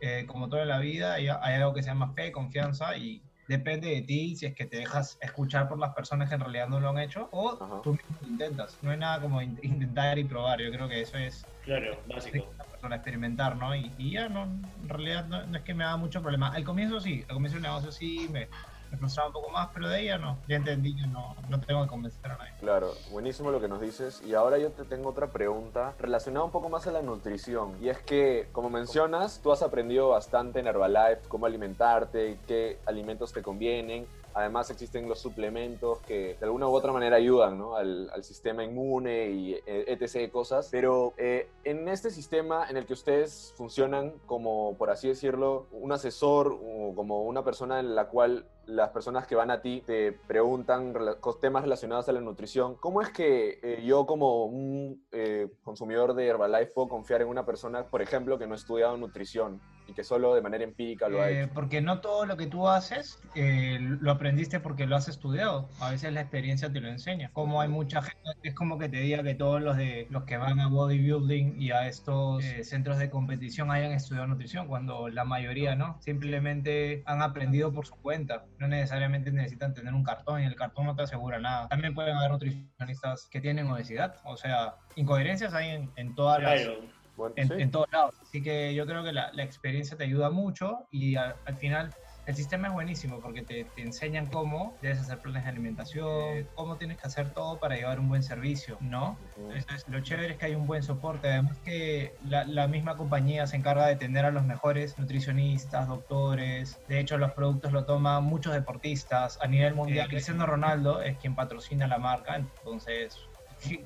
Eh, 0.00 0.26
como 0.26 0.48
toda 0.48 0.64
la 0.64 0.78
vida, 0.78 1.14
hay, 1.14 1.28
hay 1.28 1.54
algo 1.54 1.74
que 1.74 1.82
se 1.82 1.88
llama 1.90 2.12
fe, 2.14 2.30
confianza 2.32 2.96
y 2.96 3.24
depende 3.46 3.88
de 3.88 4.02
ti 4.02 4.36
si 4.36 4.46
es 4.46 4.54
que 4.54 4.66
te 4.66 4.76
dejas 4.78 5.16
escuchar 5.20 5.68
por 5.68 5.78
las 5.80 5.92
personas 5.94 6.28
que 6.28 6.34
en 6.36 6.40
realidad 6.40 6.68
no 6.68 6.80
lo 6.80 6.90
han 6.90 6.98
hecho 6.98 7.28
o 7.32 7.58
Ajá. 7.60 7.80
tú 7.82 7.92
mismo 7.94 8.18
lo 8.20 8.28
intentas. 8.28 8.78
No 8.82 8.90
hay 8.90 8.98
nada 8.98 9.20
como 9.20 9.42
in- 9.42 9.58
intentar 9.62 10.18
y 10.18 10.24
probar. 10.24 10.60
Yo 10.60 10.70
creo 10.70 10.88
que 10.88 11.00
eso 11.00 11.18
es 11.18 11.50
Claro, 11.60 12.02
básico. 12.06 12.54
la 12.58 12.64
persona 12.70 12.96
experimentar, 12.96 13.56
¿no? 13.56 13.74
Y, 13.74 13.94
y 13.98 14.12
ya, 14.12 14.28
no, 14.28 14.44
en 14.44 14.88
realidad 14.88 15.26
no, 15.26 15.46
no 15.46 15.58
es 15.58 15.64
que 15.64 15.74
me 15.74 15.84
haga 15.84 15.96
mucho 15.96 16.22
problema. 16.22 16.48
Al 16.48 16.64
comienzo 16.64 17.00
sí, 17.00 17.24
al 17.28 17.34
comienzo 17.34 17.56
del 17.56 17.62
negocio 17.62 17.90
sí 17.92 18.28
me, 18.30 18.48
me 18.96 19.06
un 19.26 19.32
poco 19.32 19.50
más, 19.50 19.68
pero 19.74 19.88
de 19.88 20.04
ya 20.04 20.18
no. 20.18 20.38
Ya 20.48 20.56
entendí 20.56 20.94
que 20.94 21.06
no, 21.06 21.34
no 21.48 21.60
tengo 21.60 21.82
que 21.82 21.88
convencer 21.88 22.30
a 22.30 22.36
nadie. 22.36 22.52
Claro, 22.60 22.92
buenísimo 23.10 23.50
lo 23.50 23.60
que 23.60 23.68
nos 23.68 23.80
dices. 23.80 24.22
Y 24.26 24.34
ahora 24.34 24.58
yo 24.58 24.70
te 24.70 24.84
tengo 24.84 25.10
otra 25.10 25.28
pregunta 25.28 25.94
relacionada 25.98 26.44
un 26.44 26.50
poco 26.50 26.68
más 26.68 26.86
a 26.86 26.92
la 26.92 27.02
nutrición. 27.02 27.76
Y 27.80 27.88
es 27.88 27.98
que, 27.98 28.48
como 28.52 28.70
mencionas, 28.70 29.40
tú 29.42 29.52
has 29.52 29.62
aprendido 29.62 30.08
bastante 30.08 30.60
en 30.60 30.66
Herbalife 30.66 31.28
cómo 31.28 31.46
alimentarte, 31.46 32.38
qué 32.46 32.78
alimentos 32.86 33.32
te 33.32 33.42
convienen. 33.42 34.06
Además 34.38 34.70
existen 34.70 35.08
los 35.08 35.18
suplementos 35.18 35.98
que 36.00 36.36
de 36.38 36.44
alguna 36.44 36.68
u 36.68 36.72
otra 36.72 36.92
manera 36.92 37.16
ayudan 37.16 37.58
¿no? 37.58 37.74
al, 37.74 38.08
al 38.10 38.22
sistema 38.22 38.62
inmune 38.62 39.30
y 39.30 39.54
eh, 39.54 39.84
etc. 39.88 40.30
cosas. 40.30 40.68
Pero 40.70 41.12
eh, 41.16 41.48
en 41.64 41.88
este 41.88 42.10
sistema 42.10 42.68
en 42.70 42.76
el 42.76 42.86
que 42.86 42.92
ustedes 42.92 43.52
funcionan 43.56 44.12
como, 44.26 44.76
por 44.78 44.90
así 44.90 45.08
decirlo, 45.08 45.66
un 45.72 45.90
asesor 45.92 46.56
o 46.62 46.94
como 46.94 47.24
una 47.24 47.42
persona 47.42 47.80
en 47.80 47.94
la 47.94 48.08
cual 48.08 48.46
las 48.68 48.90
personas 48.90 49.26
que 49.26 49.34
van 49.34 49.50
a 49.50 49.62
ti 49.62 49.82
te 49.84 50.12
preguntan 50.12 50.94
temas 51.40 51.62
relacionados 51.62 52.08
a 52.08 52.12
la 52.12 52.20
nutrición, 52.20 52.76
¿cómo 52.76 53.00
es 53.00 53.08
que 53.08 53.58
eh, 53.62 53.82
yo 53.84 54.06
como 54.06 54.44
un 54.44 55.04
eh, 55.10 55.48
consumidor 55.64 56.14
de 56.14 56.26
Herbalife 56.26 56.72
puedo 56.72 56.88
confiar 56.88 57.22
en 57.22 57.28
una 57.28 57.46
persona, 57.46 57.86
por 57.86 58.02
ejemplo, 58.02 58.38
que 58.38 58.46
no 58.46 58.52
ha 58.52 58.56
estudiado 58.56 58.96
nutrición 58.96 59.60
y 59.88 59.92
que 59.94 60.04
solo 60.04 60.34
de 60.34 60.42
manera 60.42 60.62
empírica 60.64 61.08
lo 61.08 61.20
ha 61.22 61.30
Eh, 61.30 61.42
hecho? 61.44 61.54
porque 61.54 61.80
no 61.80 62.00
todo 62.00 62.26
lo 62.26 62.36
que 62.36 62.46
tú 62.46 62.68
haces 62.68 63.18
eh, 63.34 63.78
lo 63.80 64.10
aprendiste 64.12 64.60
porque 64.60 64.86
lo 64.86 64.94
has 64.96 65.08
estudiado. 65.08 65.68
A 65.80 65.90
veces 65.90 66.12
la 66.12 66.20
experiencia 66.20 66.70
te 66.70 66.80
lo 66.80 66.88
enseña. 66.88 67.30
Como 67.32 67.60
hay 67.60 67.68
mucha 67.68 68.02
gente, 68.02 68.18
es 68.42 68.54
como 68.54 68.78
que 68.78 68.88
te 68.88 68.98
diga 68.98 69.22
que 69.22 69.34
todos 69.34 69.62
los 69.62 69.76
de 69.76 70.06
los 70.10 70.24
que 70.24 70.36
van 70.36 70.60
a 70.60 70.68
bodybuilding 70.68 71.60
y 71.60 71.70
a 71.70 71.86
estos 71.88 72.44
eh, 72.44 72.64
centros 72.64 72.98
de 72.98 73.08
competición 73.10 73.70
hayan 73.70 73.92
estudiado 73.92 74.26
nutrición, 74.26 74.66
cuando 74.68 75.08
la 75.08 75.24
mayoría 75.24 75.74
no. 75.74 75.98
Simplemente 76.02 77.02
han 77.06 77.22
aprendido 77.22 77.72
por 77.72 77.86
su 77.86 77.94
cuenta. 77.96 78.44
No 78.58 78.68
necesariamente 78.68 79.32
necesitan 79.32 79.72
tener 79.72 79.94
un 79.94 80.04
cartón 80.04 80.42
y 80.42 80.44
el 80.44 80.54
cartón 80.54 80.84
no 80.86 80.94
te 80.94 81.02
asegura 81.02 81.38
nada. 81.38 81.68
También 81.68 81.94
pueden 81.94 82.16
haber 82.16 82.30
nutricionistas 82.30 83.26
que 83.30 83.40
tienen 83.40 83.66
obesidad. 83.70 84.16
O 84.24 84.36
sea, 84.36 84.74
incoherencias 84.96 85.54
hay 85.54 85.70
en, 85.70 85.90
en 85.96 86.14
todas 86.14 86.42
las 86.42 86.60
Claro, 86.60 86.80
Bueno, 87.18 87.34
en, 87.36 87.48
sí. 87.48 87.54
en 87.58 87.70
todos 87.72 87.86
lados. 87.92 88.14
Así 88.22 88.42
que 88.42 88.74
yo 88.74 88.86
creo 88.86 89.02
que 89.04 89.12
la, 89.12 89.30
la 89.32 89.42
experiencia 89.42 89.96
te 89.96 90.04
ayuda 90.04 90.30
mucho 90.30 90.86
y 90.90 91.16
a- 91.16 91.40
al 91.44 91.56
final 91.56 91.94
el 92.26 92.36
sistema 92.36 92.68
es 92.68 92.74
buenísimo 92.74 93.20
porque 93.22 93.42
te, 93.42 93.64
te 93.74 93.82
enseñan 93.82 94.28
cómo 94.28 94.78
debes 94.82 95.00
hacer 95.00 95.20
planes 95.20 95.44
de 95.44 95.48
alimentación, 95.50 96.48
cómo 96.52 96.76
tienes 96.76 96.98
que 96.98 97.06
hacer 97.06 97.32
todo 97.32 97.58
para 97.58 97.74
llevar 97.76 97.98
un 98.00 98.08
buen 98.08 98.22
servicio, 98.22 98.76
¿no? 98.80 99.18
Entonces, 99.50 99.82
lo 99.86 100.02
chévere 100.02 100.32
es 100.32 100.38
que 100.38 100.44
hay 100.44 100.54
un 100.54 100.66
buen 100.66 100.82
soporte, 100.82 101.28
además 101.28 101.58
que 101.64 102.18
la, 102.20 102.44
la 102.44 102.68
misma 102.68 102.96
compañía 102.98 103.46
se 103.46 103.56
encarga 103.56 103.86
de 103.86 103.96
tener 103.96 104.26
a 104.26 104.30
los 104.30 104.44
mejores 104.44 104.98
nutricionistas, 104.98 105.88
doctores, 105.88 106.82
de 106.86 107.00
hecho 107.00 107.16
los 107.16 107.32
productos 107.32 107.72
lo 107.72 107.86
toman 107.86 108.22
muchos 108.24 108.52
deportistas 108.52 109.38
a 109.40 109.48
nivel 109.48 109.74
mundial. 109.74 110.06
Cristiano 110.08 110.44
Ronaldo 110.46 111.00
es 111.00 111.16
quien 111.18 111.34
patrocina 111.34 111.86
la 111.88 111.98
marca, 111.98 112.36
entonces 112.36 113.30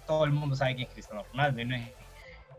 todo 0.04 0.24
el 0.24 0.32
mundo 0.32 0.56
sabe 0.56 0.74
quién 0.74 0.88
es 0.88 0.92
Cristiano 0.94 1.24
Ronaldo 1.32 1.60
y, 1.62 1.64
no 1.66 1.76
es- 1.76 1.94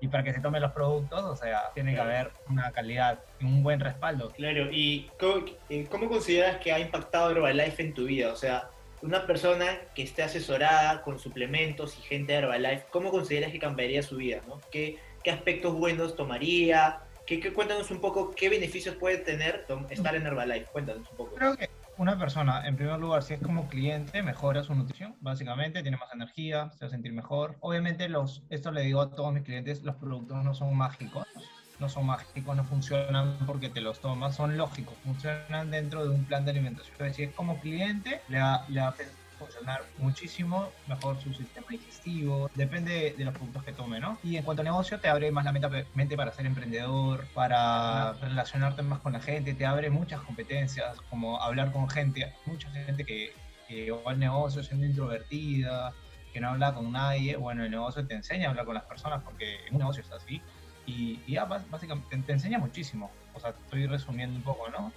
y 0.03 0.09
para 0.09 0.21
que 0.21 0.33
se 0.33 0.41
tomen 0.41 0.61
los 0.61 0.73
productos, 0.73 1.23
o 1.23 1.35
sea, 1.37 1.71
tiene 1.73 1.93
que 1.95 2.01
haber 2.01 2.31
una 2.49 2.71
calidad 2.73 3.19
y 3.39 3.45
un 3.45 3.63
buen 3.63 3.79
respaldo. 3.79 4.31
Claro, 4.31 4.67
¿y 4.69 5.09
cómo, 5.17 5.45
cómo 5.89 6.09
consideras 6.09 6.57
que 6.57 6.73
ha 6.73 6.79
impactado 6.79 7.31
Herbalife 7.31 7.81
en 7.83 7.93
tu 7.93 8.03
vida? 8.03 8.33
O 8.33 8.35
sea, 8.35 8.69
una 9.01 9.25
persona 9.25 9.65
que 9.95 10.03
esté 10.03 10.21
asesorada 10.23 11.01
con 11.03 11.19
suplementos 11.19 11.97
y 11.97 12.01
gente 12.01 12.33
de 12.33 12.39
Herbalife, 12.39 12.83
¿cómo 12.91 13.11
consideras 13.11 13.53
que 13.53 13.59
cambiaría 13.59 14.03
su 14.03 14.17
vida? 14.17 14.41
¿no? 14.45 14.59
¿Qué, 14.69 14.97
qué 15.23 15.31
aspectos 15.31 15.73
buenos 15.73 16.17
tomaría? 16.17 16.99
¿Qué, 17.25 17.39
qué- 17.39 17.53
cuéntanos 17.53 17.89
un 17.89 18.01
poco 18.01 18.31
qué 18.35 18.49
beneficios 18.49 18.95
puede 18.95 19.19
tener 19.19 19.65
estar 19.89 20.13
en 20.15 20.27
Herbalife. 20.27 20.65
Cuéntanos 20.73 21.09
un 21.09 21.15
poco. 21.15 21.35
Creo 21.35 21.55
que 21.55 21.69
una 21.97 22.17
persona, 22.17 22.65
en 22.67 22.75
primer 22.75 22.99
lugar, 22.99 23.23
si 23.23 23.35
es 23.35 23.41
como 23.41 23.67
cliente, 23.67 24.23
mejora 24.23 24.63
su 24.63 24.73
nutrición, 24.73 25.15
básicamente, 25.21 25.81
tiene 25.81 25.97
más 25.97 26.13
energía, 26.13 26.71
se 26.71 26.85
va 26.85 26.87
a 26.87 26.91
sentir 26.91 27.13
mejor. 27.13 27.55
Obviamente, 27.59 28.09
los, 28.09 28.43
esto 28.49 28.71
le 28.71 28.81
digo 28.81 29.01
a 29.01 29.11
todos 29.11 29.33
mis 29.33 29.43
clientes, 29.43 29.83
los 29.83 29.95
productos 29.95 30.43
no 30.43 30.53
son 30.53 30.75
mágicos, 30.75 31.27
no 31.79 31.89
son 31.89 32.05
mágicos, 32.07 32.55
no 32.55 32.63
funcionan 32.63 33.37
porque 33.45 33.69
te 33.69 33.81
los 33.81 33.99
tomas, 33.99 34.35
son 34.35 34.57
lógicos, 34.57 34.95
funcionan 35.03 35.71
dentro 35.71 36.03
de 36.03 36.15
un 36.15 36.25
plan 36.25 36.45
de 36.45 36.51
alimentación. 36.51 36.93
Entonces, 36.93 37.15
si 37.15 37.23
es 37.23 37.33
como 37.33 37.59
cliente, 37.59 38.21
le 38.29 38.39
va, 38.39 38.65
funcionar 39.45 39.83
muchísimo 39.97 40.71
mejor 40.87 41.21
su 41.21 41.33
sistema 41.33 41.67
digestivo, 41.69 42.49
depende 42.55 43.15
de 43.17 43.25
los 43.25 43.33
productos 43.33 43.63
que 43.63 43.73
tome, 43.73 43.99
¿no? 43.99 44.17
Y 44.23 44.37
en 44.37 44.43
cuanto 44.43 44.61
a 44.61 44.65
negocio, 44.65 44.99
te 44.99 45.09
abre 45.09 45.31
más 45.31 45.45
la 45.45 45.51
mente 45.93 46.17
para 46.17 46.31
ser 46.31 46.45
emprendedor, 46.45 47.25
para 47.33 48.13
relacionarte 48.13 48.81
más 48.81 48.99
con 48.99 49.13
la 49.13 49.19
gente, 49.19 49.53
te 49.53 49.65
abre 49.65 49.89
muchas 49.89 50.21
competencias, 50.21 50.99
como 51.09 51.41
hablar 51.41 51.71
con 51.71 51.89
gente, 51.89 52.33
mucha 52.45 52.69
gente 52.71 53.05
que, 53.05 53.33
que 53.67 53.91
va 53.91 54.11
al 54.11 54.19
negocio 54.19 54.63
siendo 54.63 54.85
introvertida, 54.85 55.93
que 56.33 56.41
no 56.41 56.49
habla 56.49 56.73
con 56.73 56.91
nadie, 56.91 57.37
bueno, 57.37 57.63
el 57.63 57.71
negocio 57.71 58.05
te 58.05 58.15
enseña 58.15 58.47
a 58.47 58.49
hablar 58.49 58.65
con 58.65 58.73
las 58.73 58.83
personas 58.85 59.23
porque 59.23 59.59
un 59.71 59.77
negocio 59.77 60.01
es 60.01 60.11
así. 60.11 60.41
Y, 60.85 61.19
ya, 61.31 61.45
básicamente 61.45 62.17
te 62.17 62.31
enseña 62.33 62.57
muchísimo. 62.57 63.09
O 63.33 63.39
sea, 63.39 63.51
estoy 63.51 63.85
resumiendo 63.87 64.35
un 64.35 64.43
poco, 64.43 64.69
¿no? 64.69 64.91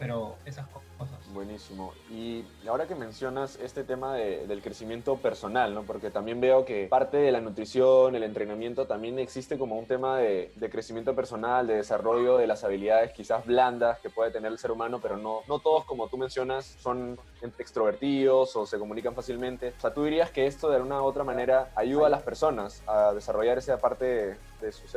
Pero 0.00 0.36
esas 0.44 0.66
cosas. 0.68 0.88
Buenísimo. 1.32 1.92
Y 2.10 2.44
ahora 2.68 2.86
que 2.86 2.94
mencionas 2.94 3.56
este 3.62 3.84
tema 3.84 4.14
del 4.14 4.60
crecimiento 4.62 5.16
personal, 5.16 5.74
¿no? 5.74 5.84
Porque 5.84 6.10
también 6.10 6.40
veo 6.40 6.64
que 6.64 6.88
parte 6.88 7.18
de 7.18 7.30
la 7.30 7.40
nutrición, 7.40 8.16
el 8.16 8.24
entrenamiento, 8.24 8.86
también 8.86 9.18
existe 9.18 9.58
como 9.58 9.78
un 9.78 9.86
tema 9.86 10.18
de, 10.18 10.50
crecimiento 10.70 11.14
personal, 11.14 11.66
de 11.66 11.76
desarrollo 11.76 12.36
de 12.36 12.46
las 12.46 12.64
habilidades 12.64 13.12
quizás 13.12 13.46
blandas 13.46 14.00
que 14.00 14.10
puede 14.10 14.30
tener 14.30 14.50
el 14.50 14.58
ser 14.58 14.70
humano, 14.70 15.00
pero 15.00 15.16
no, 15.16 15.40
no 15.46 15.60
todos, 15.60 15.84
como 15.84 16.08
tú 16.08 16.18
mencionas, 16.18 16.76
son 16.80 17.18
extrovertidos 17.58 18.56
o 18.56 18.66
se 18.66 18.78
comunican 18.78 19.14
fácilmente. 19.14 19.74
O 19.78 19.80
sea, 19.80 19.94
tú 19.94 20.04
dirías 20.04 20.30
que 20.30 20.46
esto 20.46 20.68
de 20.68 20.76
alguna 20.76 21.00
u 21.02 21.04
otra 21.04 21.24
manera 21.24 21.70
ayuda 21.76 22.06
a 22.06 22.10
las 22.10 22.22
personas 22.22 22.82
a 22.86 23.12
desarrollar 23.12 23.58
esa 23.58 23.78
parte 23.78 24.36
de 24.60 24.72
su. 24.72 24.88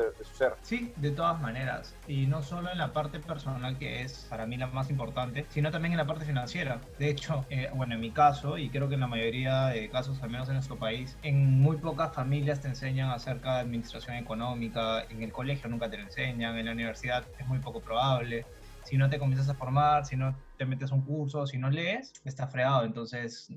Sí, 0.61 0.93
de 0.95 1.11
todas 1.11 1.39
maneras. 1.39 1.95
Y 2.07 2.25
no 2.27 2.41
solo 2.41 2.71
en 2.71 2.77
la 2.77 2.93
parte 2.93 3.19
personal, 3.19 3.77
que 3.77 4.01
es 4.01 4.25
para 4.29 4.45
mí 4.45 4.57
la 4.57 4.67
más 4.67 4.89
importante, 4.89 5.45
sino 5.49 5.71
también 5.71 5.93
en 5.93 5.97
la 5.97 6.07
parte 6.07 6.25
financiera. 6.25 6.81
De 6.97 7.09
hecho, 7.09 7.45
eh, 7.49 7.69
bueno, 7.73 7.95
en 7.95 8.01
mi 8.01 8.11
caso, 8.11 8.57
y 8.57 8.69
creo 8.69 8.87
que 8.87 8.95
en 8.95 9.01
la 9.01 9.07
mayoría 9.07 9.67
de 9.67 9.89
casos, 9.89 10.21
al 10.23 10.29
menos 10.29 10.47
en 10.49 10.55
nuestro 10.55 10.77
país, 10.77 11.17
en 11.21 11.61
muy 11.61 11.77
pocas 11.77 12.13
familias 12.13 12.61
te 12.61 12.67
enseñan 12.67 13.09
acerca 13.09 13.55
de 13.55 13.59
administración 13.61 14.15
económica, 14.15 15.05
en 15.09 15.21
el 15.23 15.31
colegio 15.31 15.69
nunca 15.69 15.89
te 15.89 15.97
lo 15.97 16.03
enseñan, 16.03 16.57
en 16.57 16.65
la 16.65 16.71
universidad 16.71 17.25
es 17.37 17.47
muy 17.47 17.59
poco 17.59 17.81
probable. 17.81 18.45
Si 18.83 18.97
no 18.97 19.09
te 19.09 19.19
comienzas 19.19 19.47
a 19.47 19.53
formar, 19.53 20.05
si 20.05 20.15
no 20.17 20.35
te 20.57 20.65
metes 20.65 20.91
a 20.91 20.95
un 20.95 21.03
curso, 21.03 21.45
si 21.45 21.59
no 21.59 21.69
lees, 21.69 22.13
estás 22.25 22.51
fregado. 22.51 22.83
Entonces 22.83 23.49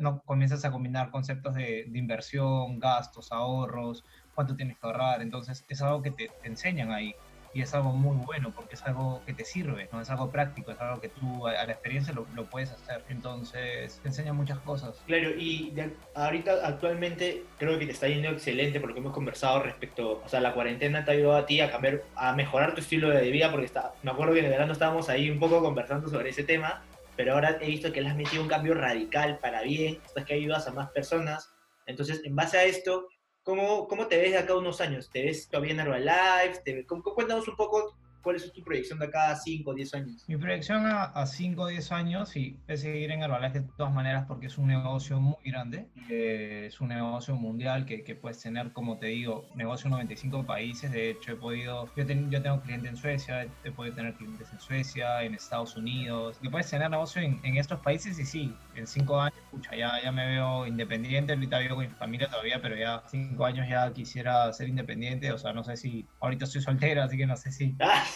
no, 0.00 0.22
comienzas 0.24 0.64
a 0.64 0.70
combinar 0.72 1.10
conceptos 1.10 1.54
de 1.54 1.88
inversión, 1.94 2.80
gastos, 2.80 3.30
ahorros, 3.30 4.04
cuánto 4.38 4.54
tienes 4.54 4.78
que 4.78 4.86
ahorrar. 4.86 5.20
Entonces 5.20 5.64
es 5.68 5.82
algo 5.82 6.00
que 6.00 6.12
te, 6.12 6.30
enseñan 6.44 6.92
ahí 6.92 7.12
y 7.52 7.62
es 7.62 7.74
algo 7.74 7.90
muy 7.90 8.16
bueno 8.24 8.52
porque 8.54 8.76
es 8.76 8.82
algo 8.84 9.20
que 9.26 9.32
te 9.32 9.44
sirve, 9.44 9.88
no 9.90 10.00
es 10.00 10.08
algo 10.10 10.30
práctico, 10.30 10.70
es 10.70 10.80
algo 10.80 11.00
que 11.00 11.08
tú 11.08 11.48
a, 11.48 11.52
la 11.64 11.72
experiencia 11.72 12.14
lo, 12.14 12.24
lo, 12.36 12.44
puedes 12.44 12.70
hacer. 12.70 13.02
Entonces 13.08 13.98
te 14.00 14.08
enseña 14.08 14.32
muchas 14.32 14.58
cosas. 14.60 15.02
Claro, 15.06 15.30
y 15.30 15.74
ahorita 16.14 16.64
actualmente 16.64 17.42
creo 17.58 17.80
que 17.80 17.86
te 17.86 17.92
está 17.92 18.06
yendo 18.06 18.28
excelente 18.28 18.78
porque 18.78 19.00
hemos 19.00 19.12
conversado 19.12 19.60
respecto, 19.60 20.22
o 20.24 20.28
sea, 20.28 20.40
la 20.40 20.54
cuarentena 20.54 21.04
te 21.04 21.10
ha 21.10 21.14
ayudado 21.14 21.38
a 21.38 21.46
ti 21.46 21.60
a 21.60 21.72
cambiar, 21.72 22.04
a 22.14 22.32
mejorar 22.32 22.74
tu 22.74 22.80
estilo 22.80 23.08
de 23.08 23.28
vida 23.32 23.50
porque 23.50 23.66
está, 23.66 23.92
me 24.04 24.12
acuerdo 24.12 24.34
que 24.34 24.38
en 24.38 24.44
el 24.44 24.52
verano 24.52 24.72
estábamos 24.72 25.08
ahí 25.08 25.30
un 25.30 25.40
poco 25.40 25.60
conversando 25.60 26.08
sobre 26.08 26.30
ese 26.30 26.44
tema, 26.44 26.84
pero 27.16 27.32
ahora 27.32 27.58
he 27.60 27.66
visto 27.66 27.92
que 27.92 28.02
le 28.02 28.10
has 28.10 28.16
metido 28.16 28.40
un 28.40 28.48
cambio 28.48 28.74
radical 28.74 29.38
para 29.38 29.62
bien, 29.62 29.98
estás 30.06 30.24
que 30.24 30.34
ayudas 30.34 30.68
a 30.68 30.70
más 30.70 30.90
personas. 30.90 31.50
Entonces, 31.86 32.20
en 32.24 32.36
base 32.36 32.58
a 32.58 32.64
esto, 32.64 33.08
¿Cómo, 33.48 33.88
¿Cómo 33.88 34.08
te 34.08 34.18
ves 34.18 34.32
de 34.32 34.36
acá 34.36 34.54
unos 34.54 34.82
años? 34.82 35.08
¿Te 35.08 35.22
ves 35.22 35.48
todavía 35.48 35.72
en 35.72 35.80
Herbalife? 35.80 36.60
¿Te, 36.62 36.84
cuéntanos 36.84 37.48
un 37.48 37.56
poco 37.56 37.96
¿Cuál 38.22 38.36
es 38.36 38.52
tu 38.52 38.62
proyección 38.62 38.98
de 38.98 39.06
acá 39.06 39.30
a 39.30 39.36
5 39.36 39.70
o 39.70 39.74
10 39.74 39.94
años? 39.94 40.24
Mi 40.28 40.36
proyección 40.36 40.84
a, 40.86 41.26
5 41.26 41.62
o 41.62 41.66
10 41.66 41.92
años, 41.92 42.28
sí, 42.28 42.58
es 42.66 42.80
seguir 42.80 43.10
en 43.10 43.22
Herbalife 43.22 43.60
de 43.60 43.68
todas 43.76 43.92
maneras 43.92 44.24
porque 44.26 44.46
es 44.46 44.58
un 44.58 44.68
negocio 44.68 45.20
muy 45.20 45.36
grande, 45.44 45.86
es 46.08 46.80
un 46.80 46.88
negocio 46.88 47.36
mundial 47.36 47.86
que, 47.86 48.02
que, 48.04 48.14
puedes 48.14 48.40
tener, 48.40 48.72
como 48.72 48.98
te 48.98 49.06
digo, 49.06 49.48
negocio 49.54 49.86
en 49.86 49.92
95 49.92 50.44
países, 50.44 50.90
de 50.90 51.10
hecho 51.10 51.32
he 51.32 51.36
podido, 51.36 51.88
yo, 51.96 52.04
yo 52.04 52.42
tengo 52.42 52.60
clientes 52.60 52.90
en 52.90 52.96
Suecia, 52.96 53.46
he 53.64 53.70
podido 53.70 53.94
tener 53.94 54.14
clientes 54.14 54.48
en 54.52 54.60
Suecia, 54.60 55.22
en 55.22 55.34
Estados 55.34 55.76
Unidos, 55.76 56.38
que 56.42 56.50
puedes 56.50 56.68
tener 56.68 56.90
negocio 56.90 57.22
en, 57.22 57.40
en 57.44 57.56
estos 57.56 57.80
países 57.80 58.18
y 58.18 58.24
sí, 58.24 58.54
en 58.74 58.86
5 58.86 59.20
años, 59.20 59.38
escucha, 59.44 59.76
ya, 59.76 60.02
ya 60.02 60.12
me 60.12 60.26
veo 60.26 60.66
independiente, 60.66 61.32
ahorita 61.32 61.58
vivo 61.58 61.76
con 61.76 61.88
mi 61.88 61.94
familia 61.94 62.28
todavía, 62.28 62.60
pero 62.60 62.76
ya 62.76 63.02
5 63.08 63.44
años 63.44 63.68
ya 63.68 63.92
quisiera 63.92 64.52
ser 64.52 64.68
independiente, 64.68 65.32
o 65.32 65.38
sea, 65.38 65.52
no 65.52 65.64
sé 65.64 65.76
si, 65.76 66.06
ahorita 66.20 66.44
estoy 66.44 66.62
soltera, 66.62 67.04
así 67.04 67.16
que 67.16 67.26
no 67.26 67.36
sé 67.36 67.52
si... 67.52 67.76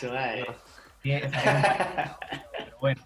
Ah, 1.04 2.18
pero 2.52 2.78
bueno, 2.80 3.02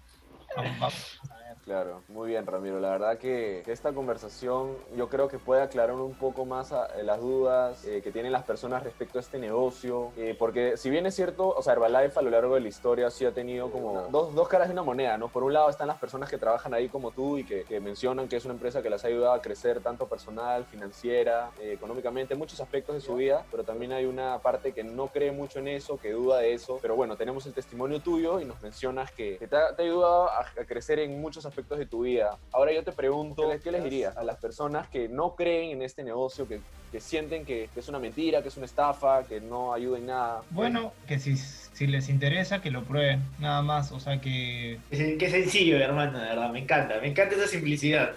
vamos, 0.55 1.19
Claro, 1.67 2.01
muy 2.07 2.29
bien 2.29 2.45
Ramiro. 2.45 2.79
La 2.79 2.91
verdad 2.91 3.17
que 3.17 3.61
esta 3.67 3.91
conversación 3.91 4.77
yo 4.95 5.09
creo 5.09 5.27
que 5.27 5.37
puede 5.37 5.61
aclarar 5.61 5.97
un 5.97 6.13
poco 6.13 6.45
más 6.45 6.71
eh, 6.71 7.03
las 7.03 7.19
dudas 7.19 7.83
eh, 7.83 7.99
que 8.01 8.09
tienen 8.09 8.31
las 8.31 8.43
personas 8.43 8.83
respecto 8.83 9.17
a 9.17 9.21
este 9.21 9.37
negocio. 9.37 10.13
Eh, 10.15 10.33
porque 10.39 10.77
si 10.77 10.89
bien 10.89 11.05
es 11.05 11.15
cierto, 11.15 11.49
o 11.49 11.61
sea, 11.61 11.73
Herbalife 11.73 12.17
a 12.17 12.21
lo 12.21 12.29
largo 12.29 12.55
de 12.55 12.61
la 12.61 12.69
historia 12.69 13.09
sí 13.09 13.25
ha 13.25 13.33
tenido 13.33 13.69
como 13.69 14.07
dos, 14.09 14.33
dos, 14.33 14.47
caras 14.47 14.69
de 14.69 14.73
una 14.75 14.83
moneda, 14.83 15.17
¿no? 15.17 15.27
Por 15.27 15.43
un 15.43 15.51
lado 15.51 15.69
están 15.69 15.87
las 15.87 15.97
personas 15.97 16.29
que 16.29 16.37
trabajan 16.37 16.73
ahí 16.73 16.87
como 16.87 17.11
tú 17.11 17.37
y 17.37 17.43
que, 17.43 17.81
mencionan 17.81 18.29
que 18.29 18.37
es 18.37 18.45
una 18.45 18.53
empresa 18.53 18.81
que 18.81 18.89
las 18.89 19.03
ha 19.03 19.09
ayudado 19.09 19.33
a 19.33 19.41
crecer 19.41 19.81
tanto 19.81 20.07
personal, 20.07 20.63
financiera, 20.63 21.51
económicamente, 21.59 22.33
muchos 22.35 22.61
aspectos 22.61 22.95
de 22.95 23.01
su 23.01 23.15
vida, 23.15 23.45
pero 23.51 23.65
también 23.65 23.91
hay 23.91 24.05
una 24.05 24.39
parte 24.39 24.71
que 24.71 24.85
no 24.85 25.07
cree 25.07 25.33
mucho 25.33 25.59
en 25.59 25.67
eso, 25.67 25.97
que 25.97 26.13
duda 26.13 26.37
de 26.37 26.53
eso. 26.53 26.79
Pero 26.81 26.95
bueno, 26.95 27.17
tenemos 27.17 27.45
el 27.45 27.53
testimonio 27.53 27.99
tuyo 27.99 28.39
y 28.39 28.45
nos 28.45 28.61
mencionas 28.61 29.11
que, 29.11 29.37
te, 29.49 29.57
ha, 29.57 29.75
ayudado 29.77 30.29
a, 30.29 30.39
a 30.39 30.65
crecer 30.65 30.99
en 30.99 31.19
muchos 31.19 31.45
aspectos 31.45 31.56
aspectos 31.57 31.79
de 31.79 31.87
tu 31.87 32.03
vida. 32.03 32.37
Ahora 32.51 32.71
yo 32.71 32.83
te 32.83 32.91
pregunto, 32.91 33.49
¿qué 33.63 33.71
les 33.71 33.83
dirías 33.83 34.15
a 34.15 34.23
las 34.23 34.37
personas 34.37 34.87
que 34.89 35.09
no 35.09 35.35
creen 35.35 35.71
en 35.71 35.81
este 35.81 36.03
negocio, 36.03 36.47
que, 36.47 36.59
que 36.91 36.99
sienten 36.99 37.45
que, 37.45 37.67
es 37.75 37.89
una 37.89 37.97
mentira, 37.97 38.43
que 38.43 38.49
es 38.49 38.57
una 38.57 38.67
estafa, 38.67 39.23
que 39.23 39.41
no 39.41 39.73
ayuda 39.73 39.97
en 39.97 40.05
nada? 40.05 40.43
Bueno, 40.51 40.93
que 41.07 41.17
si, 41.17 41.35
si 41.35 41.87
les 41.87 42.09
interesa, 42.09 42.61
que 42.61 42.69
lo 42.69 42.83
prueben, 42.83 43.23
nada 43.39 43.63
más, 43.63 43.91
o 43.91 43.99
sea 43.99 44.21
que... 44.21 44.77
Qué 44.91 45.29
sencillo, 45.31 45.77
hermano, 45.77 46.19
de 46.19 46.25
verdad, 46.25 46.51
me 46.51 46.59
encanta, 46.59 46.99
me 47.01 47.07
encanta 47.07 47.33
esa 47.33 47.47
simplicidad. 47.47 48.11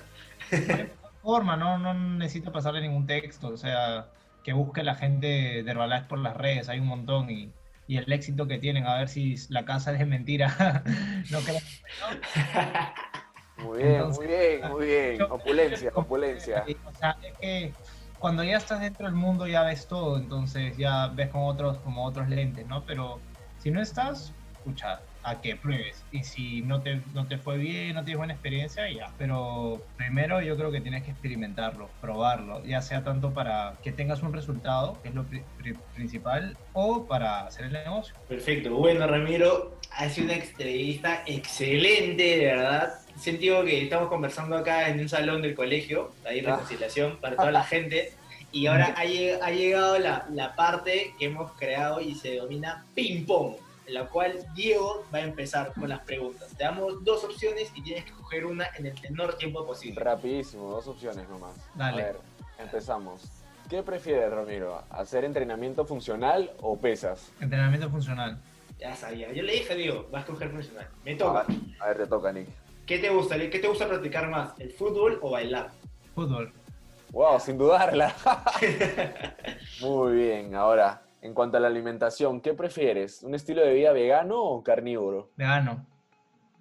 forma, 1.22 1.56
no, 1.56 1.78
no 1.78 1.94
necesito 1.94 2.52
pasarle 2.52 2.82
ningún 2.82 3.06
texto, 3.06 3.48
o 3.48 3.56
sea, 3.56 4.08
que 4.44 4.52
busque 4.52 4.82
la 4.82 4.96
gente 4.96 5.62
de 5.62 5.70
Herbalife 5.70 6.08
por 6.08 6.18
las 6.18 6.36
redes, 6.36 6.68
hay 6.68 6.78
un 6.78 6.88
montón 6.88 7.30
y 7.30 7.50
y 7.90 7.96
el 7.96 8.12
éxito 8.12 8.46
que 8.46 8.56
tienen, 8.58 8.86
a 8.86 8.98
ver 8.98 9.08
si 9.08 9.34
la 9.48 9.64
casa 9.64 9.92
es 9.92 10.06
mentira. 10.06 10.84
no 11.30 11.40
creo. 11.40 11.58
Muy 13.64 13.78
bien, 13.82 14.08
muy 14.08 14.26
bien, 14.26 14.70
muy 14.70 14.86
bien. 14.86 15.22
Opulencia, 15.22 15.92
opulencia. 15.94 16.64
O 16.86 16.94
sea, 16.94 17.16
es 17.22 17.38
que 17.38 17.72
cuando 18.18 18.44
ya 18.44 18.58
estás 18.58 18.80
dentro 18.80 19.06
del 19.06 19.14
mundo 19.14 19.46
ya 19.46 19.62
ves 19.62 19.86
todo, 19.86 20.18
entonces 20.18 20.76
ya 20.76 21.08
ves 21.08 21.28
con 21.30 21.42
otros, 21.42 21.78
como 21.78 22.04
otros 22.04 22.28
lentes, 22.28 22.66
¿no? 22.66 22.84
Pero 22.84 23.18
si 23.58 23.70
no 23.70 23.80
estás, 23.80 24.32
escucha, 24.52 25.00
a 25.22 25.40
que 25.40 25.56
pruebes. 25.56 26.04
Y 26.12 26.24
si 26.24 26.62
no 26.62 26.80
te, 26.80 27.02
no 27.14 27.26
te 27.26 27.38
fue 27.38 27.58
bien, 27.58 27.94
no 27.94 28.04
tienes 28.04 28.18
buena 28.18 28.32
experiencia, 28.32 28.90
ya. 28.90 29.12
Pero 29.18 29.82
primero 29.96 30.40
yo 30.40 30.56
creo 30.56 30.70
que 30.70 30.80
tienes 30.80 31.02
que 31.02 31.10
experimentarlo, 31.10 31.88
probarlo, 32.00 32.64
ya 32.64 32.80
sea 32.82 33.04
tanto 33.04 33.32
para 33.32 33.74
que 33.82 33.92
tengas 33.92 34.22
un 34.22 34.32
resultado, 34.32 35.00
que 35.02 35.08
es 35.08 35.14
lo 35.14 35.24
principal, 35.94 36.56
o 36.72 37.06
para 37.06 37.46
hacer 37.46 37.66
el 37.66 37.72
negocio. 37.72 38.14
Perfecto. 38.28 38.74
Bueno, 38.74 39.06
Ramiro, 39.06 39.76
ha 39.92 40.08
sido 40.08 40.26
una 40.26 40.36
entrevista 40.36 41.22
excelente, 41.26 42.22
de 42.22 42.44
verdad. 42.46 42.94
Sentido 43.20 43.64
que 43.64 43.82
estamos 43.82 44.08
conversando 44.08 44.56
acá 44.56 44.88
en 44.88 45.00
un 45.00 45.08
salón 45.08 45.42
del 45.42 45.54
colegio, 45.54 46.12
ahí 46.26 46.40
ah. 46.40 46.52
reconciliación 46.52 47.18
para 47.18 47.36
toda 47.36 47.50
la 47.50 47.64
gente. 47.64 48.12
Y 48.52 48.66
ahora 48.66 48.94
ha, 48.96 49.02
ha 49.02 49.50
llegado 49.50 49.98
la, 49.98 50.26
la 50.32 50.56
parte 50.56 51.14
que 51.18 51.26
hemos 51.26 51.52
creado 51.52 52.00
y 52.00 52.14
se 52.14 52.30
denomina 52.30 52.84
ping 52.94 53.24
pong 53.24 53.54
la 53.90 54.06
cual 54.06 54.38
Diego 54.54 55.04
va 55.12 55.18
a 55.18 55.22
empezar 55.22 55.72
con 55.74 55.88
las 55.88 56.00
preguntas. 56.00 56.48
Te 56.56 56.64
damos 56.64 57.04
dos 57.04 57.24
opciones 57.24 57.70
y 57.74 57.82
tienes 57.82 58.04
que 58.04 58.12
coger 58.12 58.46
una 58.46 58.66
en 58.76 58.86
el 58.86 59.00
menor 59.02 59.36
tiempo 59.36 59.66
posible. 59.66 60.00
Rapidísimo, 60.00 60.70
dos 60.70 60.86
opciones 60.86 61.28
nomás. 61.28 61.54
Dale. 61.74 62.02
A 62.02 62.06
ver, 62.06 62.16
empezamos. 62.58 63.22
¿Qué 63.68 63.82
prefieres, 63.82 64.30
Ramiro? 64.30 64.82
¿Hacer 64.90 65.24
entrenamiento 65.24 65.84
funcional 65.84 66.52
o 66.60 66.78
pesas? 66.78 67.30
Entrenamiento 67.40 67.90
funcional. 67.90 68.38
Ya 68.78 68.96
sabía. 68.96 69.32
Yo 69.32 69.42
le 69.42 69.52
dije 69.52 69.72
a 69.72 69.76
Diego, 69.76 70.08
vas 70.10 70.24
a 70.24 70.26
coger 70.26 70.50
funcional. 70.50 70.88
Me 71.04 71.14
toca. 71.14 71.46
A 71.80 71.88
ver, 71.88 71.98
te 71.98 72.06
toca, 72.06 72.32
Nick. 72.32 72.48
¿Qué 72.86 72.98
te 72.98 73.08
gusta? 73.10 73.38
¿Qué 73.38 73.58
te 73.58 73.68
gusta 73.68 73.88
practicar 73.88 74.28
más? 74.28 74.58
¿El 74.58 74.72
fútbol 74.72 75.18
o 75.22 75.30
bailar? 75.30 75.70
Fútbol. 76.14 76.52
Wow, 77.12 77.40
sin 77.40 77.58
dudarla. 77.58 78.14
Muy 79.80 80.14
bien, 80.14 80.54
ahora, 80.54 81.02
en 81.22 81.34
cuanto 81.34 81.56
a 81.56 81.60
la 81.60 81.68
alimentación, 81.68 82.40
¿qué 82.40 82.54
prefieres? 82.54 83.22
¿Un 83.22 83.34
estilo 83.34 83.62
de 83.62 83.74
vida 83.74 83.92
vegano 83.92 84.40
o 84.40 84.62
carnívoro? 84.62 85.30
Vegano. 85.36 85.86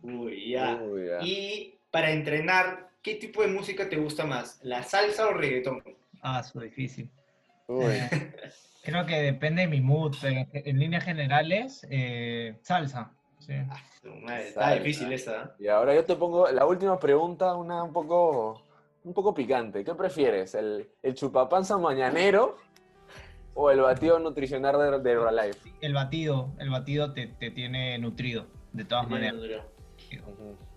Uy, 0.02 0.52
ya. 0.52 0.80
Y 1.22 1.78
para 1.92 2.12
entrenar, 2.12 2.90
¿qué 3.02 3.16
tipo 3.16 3.42
de 3.42 3.50
música 3.50 3.90
te 3.90 3.98
gusta 3.98 4.26
más? 4.26 4.60
¿La 4.64 4.84
salsa 4.84 5.28
o 5.28 5.34
reggaetón? 5.34 5.84
Ah, 6.22 6.42
eso 6.44 6.60
es 6.60 6.66
difícil. 6.66 7.10
Uy. 7.68 7.96
Creo 8.84 9.06
que 9.06 9.16
depende 9.22 9.64
de 9.64 9.68
mi 9.68 9.82
mood, 9.82 10.16
pero 10.22 10.48
en 10.52 10.80
líneas 10.80 11.04
generales, 11.04 11.86
eh, 11.90 12.58
salsa. 12.64 13.12
Sí. 13.50 14.10
Ah, 14.28 14.40
está 14.40 14.74
difícil 14.76 15.12
esa. 15.12 15.44
¿eh? 15.44 15.64
Y 15.64 15.68
ahora 15.68 15.94
yo 15.94 16.06
te 16.06 16.16
pongo 16.16 16.50
la 16.50 16.66
última 16.66 17.00
pregunta, 17.00 17.56
una 17.56 17.84
un 17.84 17.92
poco, 17.92 18.62
un 19.04 19.14
poco 19.14 19.34
picante. 19.34 19.84
¿Qué 19.84 19.94
prefieres? 19.96 20.56
¿El, 20.56 20.90
el 21.04 21.14
chupapanza 21.16 21.78
mañanero 21.78 22.58
o 23.54 23.72
el 23.72 23.82
batido 23.82 24.20
nutricional 24.20 24.80
de, 24.80 25.00
de 25.00 25.12
Herbalife? 25.12 25.74
El 25.82 25.94
batido, 25.94 26.50
el 26.60 26.70
batido 26.70 27.14
te, 27.14 27.28
te 27.28 27.52
tiene 27.52 27.98
nutrido, 27.98 28.46
de 28.72 28.86
todas 28.86 29.10
maneras. 29.10 29.36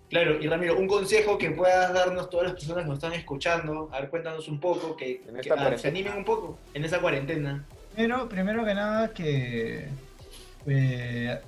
Claro, 0.09 0.39
y 0.39 0.47
Ramiro, 0.47 0.77
un 0.77 0.87
consejo 0.87 1.39
que 1.39 1.49
puedas 1.51 1.91
darnos 1.91 2.29
todas 2.29 2.47
las 2.47 2.53
personas 2.53 2.83
que 2.83 2.89
nos 2.89 2.97
están 2.99 3.13
escuchando, 3.13 3.89
a 3.91 3.99
ver, 3.99 4.09
cuéntanos 4.11 4.47
un 4.47 4.59
poco, 4.59 4.95
que, 4.95 5.23
En 5.27 5.37
que, 5.37 5.51
ah, 5.51 5.75
se 5.75 5.87
animen 5.87 6.13
un 6.13 6.25
poco 6.25 6.59
en 6.75 6.85
esa 6.85 6.99
cuarentena. 6.99 7.65
Pero 7.95 8.29
primero 8.29 8.63
que 8.63 8.73
nada 8.75 9.11
que 9.11 9.87
eh, 10.67 11.41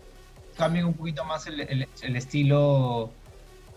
cambien 0.58 0.86
un 0.86 0.94
poquito 0.94 1.24
más 1.26 1.48
el, 1.48 1.88
estilo 2.16 3.12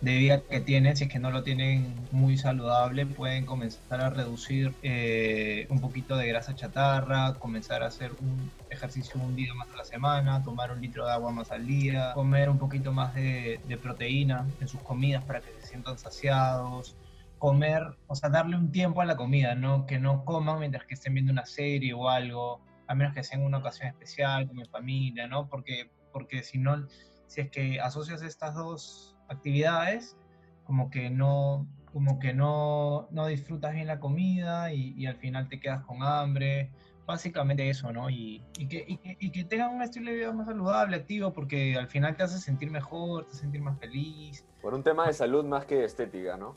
de 0.01 0.17
vida 0.17 0.43
que 0.49 0.61
tienen, 0.61 0.97
si 0.97 1.05
es 1.05 1.11
que 1.11 1.19
no 1.19 1.31
lo 1.31 1.43
tienen 1.43 1.93
muy 2.13 2.37
saludable, 2.37 3.05
pueden 3.05 3.45
comenzar 3.47 4.01
a 4.01 4.11
reducir 4.11 4.73
eh, 4.83 5.67
un 5.71 5.81
poquito 5.81 6.17
de 6.17 6.29
grasa 6.29 6.55
chatarra, 6.55 7.35
comenzar 7.35 7.83
a 7.83 7.87
hacer 7.87 8.13
un 8.21 8.51
ejercicio 8.71 9.21
un 9.21 9.35
día 9.35 9.53
más 9.55 9.69
a 9.75 9.79
la 9.79 9.85
semana, 9.85 10.43
tomar 10.45 10.71
un 10.71 10.81
litro 10.81 11.05
de 11.05 11.13
agua 11.13 11.33
más 11.33 11.51
al 11.51 11.67
día, 11.67 12.13
comer 12.15 12.49
un 12.49 12.59
poquito 12.59 12.93
más 12.93 13.13
de, 13.15 13.61
proteína 13.83 14.47
en 14.61 14.69
sus 14.69 14.81
comidas 14.83 15.25
para 15.25 15.41
que 15.41 15.51
se 15.61 15.67
sientan 15.67 15.99
saciados, 15.99 16.97
comer, 17.39 17.83
o 18.07 18.15
sea, 18.15 18.29
darle 18.29 18.57
un 18.57 18.71
tiempo 18.71 19.01
a 19.01 19.05
la 19.05 19.17
comida, 19.17 19.57
no 19.57 19.87
que 19.87 19.99
no 19.99 20.25
coman 20.25 20.61
mientras 20.61 20.85
que 20.85 20.95
estén 20.95 21.15
viendo 21.15 21.33
una 21.33 21.47
serie 21.47 21.93
o 21.93 22.09
algo, 22.09 22.61
a 22.87 22.95
menos 22.95 23.15
que 23.15 23.25
sea 23.25 23.39
una 23.39 23.59
ocasión 23.59 23.89
especial, 23.89 24.47
como 24.47 24.63
en 24.63 24.69
familia, 24.69 25.27
¿no? 25.27 25.49
Porque, 25.49 25.91
porque 26.13 26.43
si 26.43 26.59
no, 26.59 26.87
si 27.27 27.41
es 27.43 27.51
que 27.51 27.81
asocias 27.81 28.23
estas 28.23 28.55
dos 28.55 29.17
actividades, 29.29 30.17
como 30.65 30.91
que 30.91 31.11
no, 31.11 31.67
como 31.93 32.19
que 32.19 32.35
no, 32.35 33.09
no 33.11 33.27
disfrutas 33.27 33.75
bien 33.75 33.87
la 33.87 34.01
comida 34.01 34.73
y, 34.73 34.95
y 34.97 35.07
al 35.07 35.17
final 35.17 35.49
te 35.49 35.61
quedas 35.61 35.85
con 35.85 36.03
hambre. 36.03 36.71
Básicamente 37.07 37.71
eso, 37.71 37.91
¿no? 37.91 38.11
Y, 38.11 38.45
y 38.59 38.69
que, 38.69 38.85
y, 38.87 38.99
que, 38.99 39.17
y 39.19 39.33
que 39.33 39.45
tengan 39.47 39.75
un 39.75 39.83
estilo 39.83 40.11
de 40.11 40.17
vida 40.19 40.33
más 40.33 40.47
saludable, 40.47 40.97
activo, 40.97 41.33
porque 41.33 41.75
al 41.75 41.89
final 41.89 42.15
te 42.15 42.23
hace 42.25 42.39
sentir 42.39 42.71
mejor, 42.71 43.25
te 43.25 43.31
hace 43.31 43.39
sentir 43.39 43.63
más 43.63 43.79
feliz. 43.79 44.45
Por 44.61 44.75
un 44.75 44.83
tema 44.83 45.07
de 45.07 45.15
salud 45.15 45.43
más 45.47 45.65
que 45.65 45.85
estética, 45.85 46.37
¿no? 46.37 46.55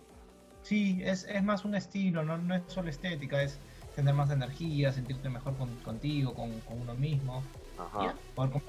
Sí, 0.62 1.00
es, 1.04 1.24
es 1.24 1.42
más 1.42 1.64
un 1.64 1.76
estilo, 1.76 2.24
no, 2.24 2.38
no 2.38 2.54
es 2.54 2.64
solo 2.68 2.90
estética, 2.90 3.42
es 3.42 3.62
tener 3.96 4.14
más 4.14 4.30
energía, 4.30 4.92
sentirte 4.92 5.30
mejor 5.30 5.58
con- 5.58 5.80
contigo, 5.82 6.34
con, 6.34 6.60
con 6.62 6.82
uno 6.82 6.96
mismo, 6.96 7.50
Ajá. 7.88 8.14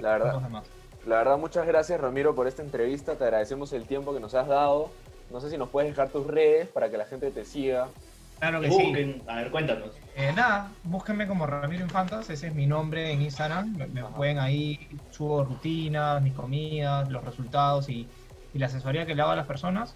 La 0.00 0.11
verdad. 0.11 0.33
con 0.33 0.42
los 0.42 0.50
demás. 0.50 0.71
La 1.07 1.16
verdad, 1.16 1.38
muchas 1.38 1.66
gracias 1.66 2.00
Ramiro 2.00 2.35
por 2.35 2.47
esta 2.47 2.62
entrevista. 2.62 3.16
Te 3.16 3.25
agradecemos 3.25 3.73
el 3.73 3.87
tiempo 3.87 4.14
que 4.14 4.21
nos 4.21 4.35
has 4.35 4.47
dado. 4.47 4.90
No 5.31 5.40
sé 5.40 5.50
si 5.50 5.57
nos 5.59 5.69
puedes 5.71 5.90
dejar 5.90 6.11
tus 6.11 6.26
redes 6.26 6.69
para 6.69 6.90
que 6.90 6.97
la 6.97 7.07
gente 7.07 7.31
te 7.31 7.45
siga. 7.45 7.88
Claro 8.38 8.61
Que 8.61 8.69
que 8.69 8.73
sí. 8.75 8.83
busquen, 8.83 9.23
a 9.28 9.37
ver, 9.37 9.50
cuéntanos. 9.50 9.90
Eh, 10.16 10.33
nada, 10.35 10.71
búsquenme 10.83 11.26
como 11.28 11.47
Ramiro 11.47 11.85
Infantas, 11.85 12.28
ese 12.28 12.49
es 12.49 12.54
mi 12.54 12.66
nombre 12.66 13.12
en 13.12 13.23
Instagram. 13.23 13.76
Me, 13.76 13.87
me 13.87 14.02
pueden 14.04 14.38
ahí, 14.40 14.88
subo 15.11 15.45
rutinas, 15.45 16.21
mis 16.23 16.35
comidas, 16.35 17.09
los 17.09 17.25
resultados 17.25 17.88
y, 17.88 18.09
y 18.52 18.59
la 18.59 18.66
asesoría 18.66 19.07
que 19.07 19.14
le 19.14 19.23
hago 19.23 19.31
a 19.31 19.37
las 19.37 19.47
personas. 19.47 19.95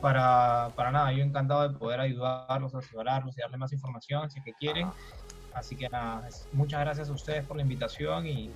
Para, 0.00 0.70
para 0.74 0.90
nada, 0.90 1.12
yo 1.12 1.22
encantado 1.22 1.68
de 1.68 1.78
poder 1.78 2.00
ayudarlos, 2.00 2.74
asesorarlos 2.74 3.36
y 3.36 3.40
darle 3.42 3.58
más 3.58 3.72
información 3.72 4.30
si 4.30 4.38
es 4.38 4.44
que 4.44 4.52
quieren. 4.54 4.88
Ajá. 4.88 4.96
Así 5.54 5.76
que 5.76 5.88
nada, 5.88 6.28
muchas 6.52 6.80
gracias 6.80 7.08
a 7.08 7.12
ustedes 7.12 7.44
por 7.44 7.56
la 7.56 7.62
invitación 7.62 8.26
y 8.26 8.50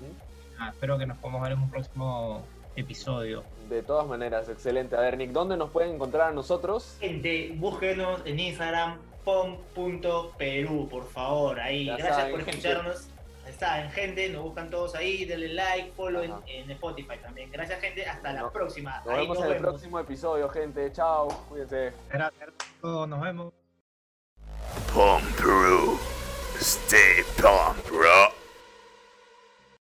nada, 0.59 0.71
espero 0.71 0.99
que 0.99 1.07
nos 1.07 1.19
podamos 1.19 1.43
ver 1.43 1.53
en 1.53 1.61
un 1.61 1.71
próximo 1.71 2.43
episodio. 2.77 3.45
De 3.69 3.83
todas 3.83 4.07
maneras, 4.07 4.49
excelente. 4.49 4.97
A 4.97 5.01
ver, 5.01 5.17
Nick, 5.17 5.31
¿dónde 5.31 5.57
nos 5.57 5.71
pueden 5.71 5.95
encontrar 5.95 6.31
a 6.31 6.33
nosotros? 6.33 6.97
Gente, 7.01 7.53
búsquenos 7.57 8.21
en 8.25 8.39
Instagram, 8.39 8.99
pom.perú, 9.25 10.89
por 10.89 11.09
favor. 11.09 11.59
Ahí, 11.59 11.87
Ya 11.87 11.97
gracias 11.97 12.17
saben, 12.17 12.33
por 12.33 12.49
escucharnos. 12.49 13.09
Está, 13.49 13.89
gente, 13.91 14.29
nos 14.29 14.43
buscan 14.43 14.71
todos 14.71 14.95
ahí, 14.97 15.25
denle 15.25 15.49
like, 15.49 15.93
follow 15.93 16.23
en, 16.23 16.33
en 16.47 16.71
Spotify 16.73 17.17
también. 17.23 17.51
Gracias, 17.51 17.81
gente, 17.81 18.05
hasta 18.05 18.33
la 18.33 18.51
próxima. 18.51 19.01
Nos 19.05 19.15
ahí 19.15 19.21
vemos 19.21 19.39
nos 19.39 19.47
en 19.47 19.53
el 19.53 19.59
próximo 19.59 19.99
episodio, 20.01 20.49
gente. 20.49 20.93
Chao. 20.93 21.29
Cuídense. 21.49 21.93
Gracias 22.11 22.49
a 22.49 22.81
todos, 22.81 23.09
nos 23.09 23.21
vemos. 23.21 23.53
Pump 24.93 25.23
Peru. 25.37 26.16
Stay 26.61 27.23
pump, 27.37 27.87
bro. 27.87 28.36